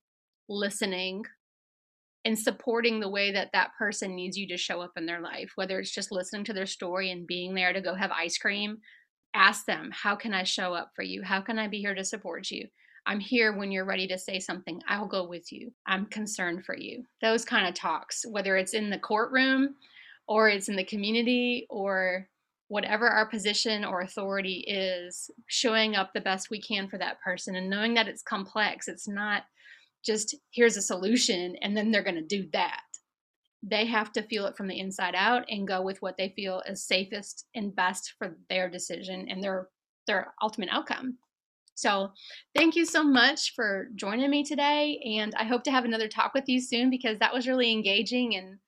listening, 0.48 1.24
and 2.24 2.38
supporting 2.38 3.00
the 3.00 3.08
way 3.08 3.32
that 3.32 3.50
that 3.52 3.70
person 3.78 4.14
needs 4.14 4.36
you 4.36 4.46
to 4.48 4.56
show 4.56 4.80
up 4.80 4.92
in 4.96 5.06
their 5.06 5.20
life, 5.20 5.52
whether 5.54 5.78
it's 5.78 5.94
just 5.94 6.12
listening 6.12 6.44
to 6.44 6.52
their 6.52 6.66
story 6.66 7.10
and 7.10 7.26
being 7.26 7.54
there 7.54 7.72
to 7.72 7.80
go 7.80 7.94
have 7.94 8.10
ice 8.10 8.36
cream. 8.36 8.78
Ask 9.34 9.64
them, 9.66 9.90
How 9.92 10.16
can 10.16 10.34
I 10.34 10.42
show 10.42 10.74
up 10.74 10.90
for 10.94 11.02
you? 11.02 11.22
How 11.22 11.40
can 11.40 11.58
I 11.58 11.68
be 11.68 11.78
here 11.78 11.94
to 11.94 12.04
support 12.04 12.50
you? 12.50 12.66
I'm 13.06 13.20
here 13.20 13.56
when 13.56 13.72
you're 13.72 13.86
ready 13.86 14.06
to 14.08 14.18
say 14.18 14.38
something. 14.38 14.80
I'll 14.86 15.06
go 15.06 15.26
with 15.26 15.50
you. 15.50 15.72
I'm 15.86 16.06
concerned 16.06 16.64
for 16.64 16.76
you. 16.76 17.04
Those 17.22 17.44
kind 17.44 17.66
of 17.66 17.74
talks, 17.74 18.24
whether 18.28 18.56
it's 18.56 18.74
in 18.74 18.90
the 18.90 18.98
courtroom 18.98 19.76
or 20.28 20.48
it's 20.48 20.68
in 20.68 20.76
the 20.76 20.84
community 20.84 21.66
or 21.70 22.28
whatever 22.68 23.08
our 23.08 23.26
position 23.26 23.84
or 23.84 24.02
authority 24.02 24.64
is, 24.68 25.30
showing 25.46 25.96
up 25.96 26.12
the 26.12 26.20
best 26.20 26.50
we 26.50 26.60
can 26.60 26.88
for 26.88 26.98
that 26.98 27.20
person 27.20 27.56
and 27.56 27.70
knowing 27.70 27.94
that 27.94 28.06
it's 28.06 28.22
complex. 28.22 28.86
It's 28.86 29.08
not 29.08 29.42
just 30.04 30.36
here's 30.52 30.76
a 30.76 30.82
solution 30.82 31.56
and 31.62 31.76
then 31.76 31.90
they're 31.90 32.02
going 32.02 32.14
to 32.14 32.22
do 32.22 32.48
that. 32.52 32.82
They 33.62 33.86
have 33.86 34.12
to 34.12 34.22
feel 34.22 34.46
it 34.46 34.56
from 34.56 34.68
the 34.68 34.78
inside 34.78 35.14
out 35.14 35.44
and 35.50 35.68
go 35.68 35.82
with 35.82 36.00
what 36.00 36.16
they 36.16 36.32
feel 36.34 36.62
is 36.66 36.86
safest 36.86 37.46
and 37.54 37.76
best 37.76 38.14
for 38.18 38.38
their 38.48 38.70
decision 38.70 39.26
and 39.28 39.42
their 39.42 39.68
their 40.06 40.32
ultimate 40.42 40.70
outcome. 40.72 41.18
So, 41.74 42.10
thank 42.54 42.76
you 42.76 42.84
so 42.84 43.02
much 43.02 43.52
for 43.54 43.88
joining 43.94 44.30
me 44.30 44.44
today 44.44 45.00
and 45.18 45.34
I 45.34 45.44
hope 45.44 45.62
to 45.64 45.70
have 45.70 45.84
another 45.84 46.08
talk 46.08 46.34
with 46.34 46.44
you 46.46 46.60
soon 46.60 46.90
because 46.90 47.18
that 47.18 47.32
was 47.32 47.48
really 47.48 47.70
engaging 47.70 48.36
and 48.36 48.58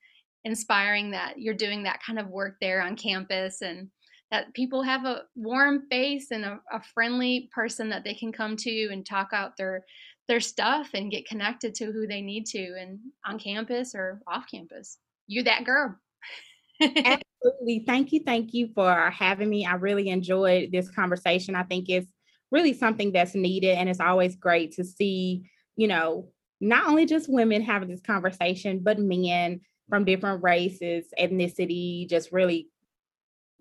inspiring 0.44 1.10
that 1.12 1.34
you're 1.38 1.54
doing 1.54 1.82
that 1.82 2.00
kind 2.04 2.18
of 2.18 2.28
work 2.28 2.56
there 2.60 2.82
on 2.82 2.96
campus 2.96 3.62
and 3.62 3.88
that 4.30 4.52
people 4.54 4.82
have 4.82 5.04
a 5.04 5.22
warm 5.36 5.82
face 5.90 6.30
and 6.30 6.44
a, 6.44 6.58
a 6.72 6.82
friendly 6.94 7.50
person 7.54 7.90
that 7.90 8.02
they 8.02 8.14
can 8.14 8.32
come 8.32 8.56
to 8.56 8.88
and 8.90 9.04
talk 9.04 9.28
out 9.32 9.56
their 9.58 9.84
their 10.28 10.40
stuff 10.40 10.90
and 10.94 11.10
get 11.10 11.28
connected 11.28 11.74
to 11.76 11.86
who 11.86 12.06
they 12.06 12.22
need 12.22 12.46
to 12.46 12.76
and 12.78 12.98
on 13.26 13.38
campus 13.38 13.94
or 13.94 14.20
off 14.26 14.46
campus. 14.50 14.98
You're 15.26 15.44
that 15.44 15.64
girl. 15.64 15.96
Absolutely. 16.80 17.84
Thank 17.86 18.12
you. 18.12 18.20
Thank 18.24 18.54
you 18.54 18.68
for 18.74 19.10
having 19.10 19.48
me. 19.48 19.66
I 19.66 19.74
really 19.74 20.08
enjoyed 20.08 20.70
this 20.72 20.90
conversation. 20.90 21.54
I 21.54 21.64
think 21.64 21.88
it's 21.88 22.10
really 22.50 22.72
something 22.74 23.12
that's 23.12 23.34
needed. 23.34 23.76
And 23.76 23.88
it's 23.88 24.00
always 24.00 24.36
great 24.36 24.72
to 24.72 24.84
see, 24.84 25.50
you 25.76 25.88
know, 25.88 26.28
not 26.60 26.86
only 26.86 27.06
just 27.06 27.32
women 27.32 27.62
having 27.62 27.88
this 27.88 28.00
conversation, 28.00 28.80
but 28.82 28.98
men 28.98 29.60
from 29.88 30.04
different 30.04 30.42
races, 30.42 31.06
ethnicity, 31.18 32.08
just 32.08 32.30
really 32.30 32.68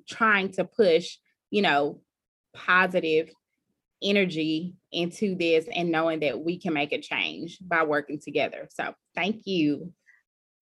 trying 0.07 0.51
to 0.53 0.63
push, 0.63 1.17
you 1.49 1.61
know, 1.61 2.01
positive 2.53 3.29
energy 4.03 4.75
into 4.91 5.35
this 5.35 5.65
and 5.73 5.91
knowing 5.91 6.19
that 6.21 6.43
we 6.43 6.59
can 6.59 6.73
make 6.73 6.91
a 6.91 6.99
change 7.01 7.59
by 7.61 7.83
working 7.83 8.19
together. 8.19 8.67
So, 8.71 8.95
thank 9.15 9.43
you. 9.45 9.93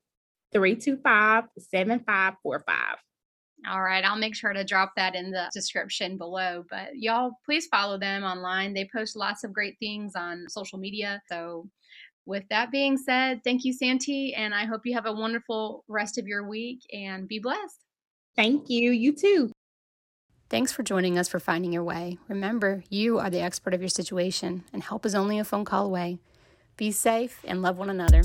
325 0.53 1.45
7545. 1.59 2.97
All 3.71 3.83
right, 3.83 4.05
I'll 4.05 4.19
make 4.19 4.35
sure 4.35 4.53
to 4.53 4.65
drop 4.65 4.93
that 4.97 5.15
in 5.15 5.31
the 5.31 5.49
description 5.55 6.19
below. 6.19 6.65
But 6.69 6.97
y'all, 6.97 7.39
please 7.45 7.67
follow 7.67 7.99
them 7.99 8.23
online. 8.23 8.75
They 8.75 8.89
post 8.95 9.17
lots 9.17 9.45
of 9.45 9.55
great 9.55 9.77
things 9.79 10.15
on 10.17 10.47
social 10.49 10.79
media. 10.79 11.23
So, 11.29 11.69
with 12.27 12.45
that 12.51 12.71
being 12.71 12.97
said, 12.97 13.41
thank 13.45 13.65
you, 13.65 13.73
Santi, 13.73 14.35
and 14.35 14.55
I 14.55 14.65
hope 14.65 14.83
you 14.85 14.95
have 14.95 15.07
a 15.07 15.13
wonderful 15.13 15.85
rest 15.89 16.19
of 16.19 16.27
your 16.27 16.49
week 16.49 16.81
and 16.93 17.29
be 17.29 17.39
blessed. 17.39 17.79
Thank 18.37 18.69
you. 18.69 18.91
You 18.91 19.15
too. 19.15 19.53
Thanks 20.55 20.71
for 20.71 20.85
joining 20.85 21.19
us 21.19 21.29
for 21.29 21.41
Finding 21.41 21.73
Your 21.73 21.83
Way. 21.83 22.17
Remember, 22.29 22.85
you 22.89 23.19
are 23.19 23.29
the 23.29 23.41
expert 23.41 23.75
of 23.75 23.81
your 23.81 23.89
situation, 23.89 24.63
and 24.73 24.85
help 24.85 25.05
is 25.05 25.13
only 25.13 25.41
a 25.41 25.45
phone 25.45 25.65
call 25.65 25.85
away. 25.85 26.19
Be 26.77 26.93
safe 26.93 27.41
and 27.45 27.61
love 27.61 27.77
one 27.77 27.91
another. 27.91 28.23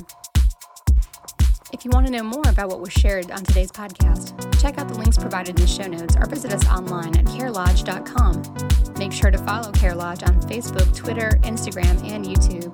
If 1.73 1.83
you 1.83 1.89
want 1.89 2.05
to 2.05 2.11
know 2.11 2.21
more 2.21 2.47
about 2.47 2.69
what 2.69 2.81
was 2.81 2.93
shared 2.93 3.31
on 3.31 3.43
today's 3.43 3.71
podcast, 3.71 4.61
check 4.61 4.77
out 4.77 4.87
the 4.87 4.93
links 4.93 5.17
provided 5.17 5.59
in 5.59 5.65
the 5.65 5.65
show 5.65 5.87
notes 5.87 6.15
or 6.15 6.27
visit 6.27 6.53
us 6.53 6.67
online 6.67 7.17
at 7.17 7.25
carelodge.com. 7.25 8.93
Make 8.99 9.11
sure 9.11 9.31
to 9.31 9.37
follow 9.39 9.71
Care 9.71 9.95
Lodge 9.95 10.21
on 10.21 10.39
Facebook, 10.41 10.95
Twitter, 10.95 11.31
Instagram, 11.41 11.99
and 12.11 12.27
YouTube. 12.27 12.71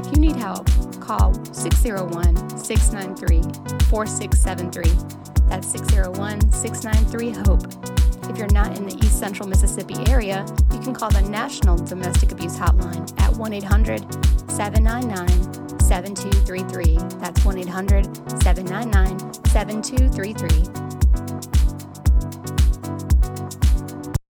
If 0.00 0.06
you 0.14 0.18
need 0.18 0.36
help, 0.36 0.66
call 1.02 1.34
601 1.52 2.56
693 2.56 3.42
4673. 3.90 5.46
That's 5.50 5.70
601 5.70 6.52
693 6.52 7.42
HOPE. 7.44 8.13
If 8.28 8.38
you're 8.38 8.52
not 8.52 8.76
in 8.76 8.86
the 8.86 8.96
East 8.96 9.18
Central 9.18 9.48
Mississippi 9.48 9.96
area, 10.08 10.46
you 10.72 10.80
can 10.80 10.94
call 10.94 11.10
the 11.10 11.22
National 11.22 11.76
Domestic 11.76 12.32
Abuse 12.32 12.56
Hotline 12.56 13.08
at 13.20 13.36
1 13.36 13.52
800 13.52 14.00
799 14.50 15.80
7233. 15.80 16.98
That's 17.20 17.44
1 17.44 17.58
800 17.58 18.04
799 18.42 19.34
7233. 19.46 21.03